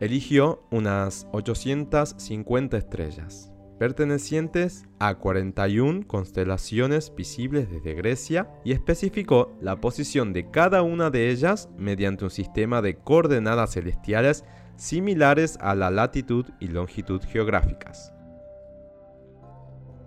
Eligió 0.00 0.62
unas 0.70 1.26
850 1.32 2.76
estrellas, 2.76 3.49
pertenecientes 3.80 4.84
a 4.98 5.14
41 5.14 6.06
constelaciones 6.06 7.14
visibles 7.16 7.70
desde 7.70 7.94
Grecia, 7.94 8.50
y 8.62 8.72
especificó 8.72 9.56
la 9.62 9.80
posición 9.80 10.34
de 10.34 10.50
cada 10.50 10.82
una 10.82 11.08
de 11.08 11.30
ellas 11.30 11.70
mediante 11.78 12.24
un 12.24 12.30
sistema 12.30 12.82
de 12.82 12.98
coordenadas 12.98 13.72
celestiales 13.72 14.44
similares 14.76 15.56
a 15.62 15.74
la 15.74 15.90
latitud 15.90 16.44
y 16.60 16.68
longitud 16.68 17.22
geográficas. 17.22 18.12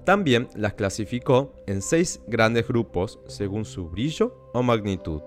También 0.06 0.50
las 0.54 0.76
clasificó 0.76 1.56
en 1.66 1.82
seis 1.82 2.22
grandes 2.28 2.68
grupos 2.68 3.20
según 3.26 3.66
su 3.66 3.90
brillo 3.90 4.52
o 4.54 4.62
magnitud. 4.62 5.24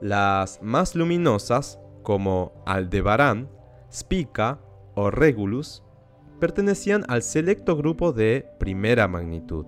Las 0.00 0.60
más 0.62 0.96
luminosas, 0.96 1.78
como 2.02 2.60
Aldebarán, 2.66 3.48
Spica 3.88 4.58
o 4.96 5.12
Regulus, 5.12 5.84
pertenecían 6.38 7.04
al 7.08 7.22
selecto 7.22 7.76
grupo 7.76 8.12
de 8.12 8.48
primera 8.58 9.08
magnitud. 9.08 9.66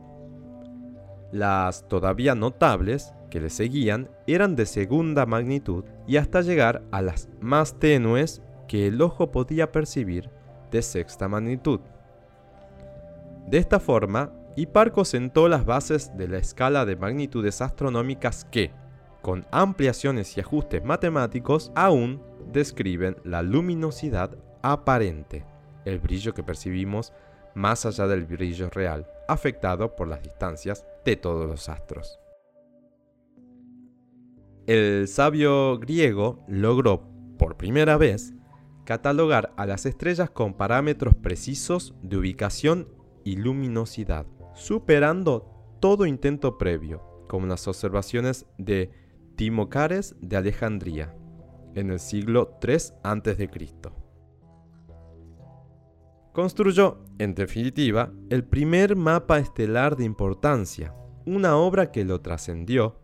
Las 1.32 1.86
todavía 1.88 2.34
notables 2.34 3.14
que 3.30 3.40
le 3.40 3.50
seguían 3.50 4.10
eran 4.26 4.56
de 4.56 4.66
segunda 4.66 5.26
magnitud 5.26 5.84
y 6.06 6.16
hasta 6.16 6.42
llegar 6.42 6.82
a 6.90 7.02
las 7.02 7.28
más 7.40 7.78
tenues 7.78 8.42
que 8.66 8.88
el 8.88 9.00
ojo 9.00 9.30
podía 9.30 9.72
percibir 9.72 10.30
de 10.70 10.82
sexta 10.82 11.28
magnitud. 11.28 11.80
De 13.48 13.58
esta 13.58 13.80
forma, 13.80 14.32
Hiparco 14.56 15.04
sentó 15.04 15.48
las 15.48 15.64
bases 15.64 16.16
de 16.16 16.28
la 16.28 16.38
escala 16.38 16.84
de 16.84 16.96
magnitudes 16.96 17.60
astronómicas 17.60 18.44
que, 18.44 18.72
con 19.22 19.46
ampliaciones 19.50 20.36
y 20.36 20.40
ajustes 20.40 20.84
matemáticos, 20.84 21.72
aún 21.74 22.22
describen 22.52 23.16
la 23.24 23.42
luminosidad 23.42 24.36
aparente, 24.62 25.44
el 25.84 25.98
brillo 25.98 26.34
que 26.34 26.42
percibimos 26.42 27.12
más 27.54 27.86
allá 27.86 28.06
del 28.06 28.24
brillo 28.24 28.70
real, 28.70 29.06
afectado 29.28 29.96
por 29.96 30.08
las 30.08 30.22
distancias 30.22 30.86
de 31.04 31.16
todos 31.16 31.48
los 31.48 31.68
astros. 31.68 32.18
El 34.66 35.08
sabio 35.08 35.78
griego 35.78 36.44
logró, 36.46 37.08
por 37.38 37.56
primera 37.56 37.96
vez, 37.96 38.34
catalogar 38.84 39.52
a 39.56 39.66
las 39.66 39.86
estrellas 39.86 40.30
con 40.30 40.54
parámetros 40.54 41.14
precisos 41.14 41.94
de 42.02 42.18
ubicación 42.18 42.88
y 43.24 43.36
luminosidad, 43.36 44.26
superando 44.54 45.76
todo 45.80 46.06
intento 46.06 46.58
previo, 46.58 47.24
como 47.28 47.46
las 47.46 47.66
observaciones 47.66 48.46
de 48.58 48.90
Timocares 49.36 50.16
de 50.20 50.36
Alejandría, 50.36 51.14
en 51.74 51.90
el 51.90 51.98
siglo 51.98 52.58
III 52.62 52.76
a.C. 53.02 53.48
Construyó, 56.32 56.98
en 57.18 57.34
definitiva, 57.34 58.12
el 58.30 58.44
primer 58.44 58.96
mapa 58.96 59.38
estelar 59.38 59.96
de 59.96 60.04
importancia, 60.04 60.94
una 61.26 61.56
obra 61.56 61.90
que 61.90 62.04
lo 62.04 62.20
trascendió. 62.20 62.96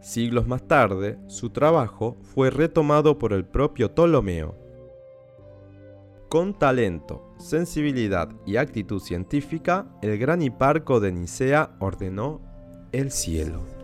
Siglos 0.00 0.46
más 0.46 0.66
tarde, 0.68 1.18
su 1.26 1.50
trabajo 1.50 2.16
fue 2.22 2.50
retomado 2.50 3.18
por 3.18 3.32
el 3.32 3.44
propio 3.44 3.92
Ptolomeo, 3.92 4.66
con 6.28 6.58
talento, 6.58 7.34
sensibilidad 7.38 8.28
y 8.44 8.56
actitud 8.56 9.00
científica, 9.00 9.86
el 10.02 10.18
gran 10.18 10.42
Hiparco 10.42 10.98
de 10.98 11.12
Nicea 11.12 11.76
ordenó 11.78 12.40
el 12.90 13.12
cielo. 13.12 13.75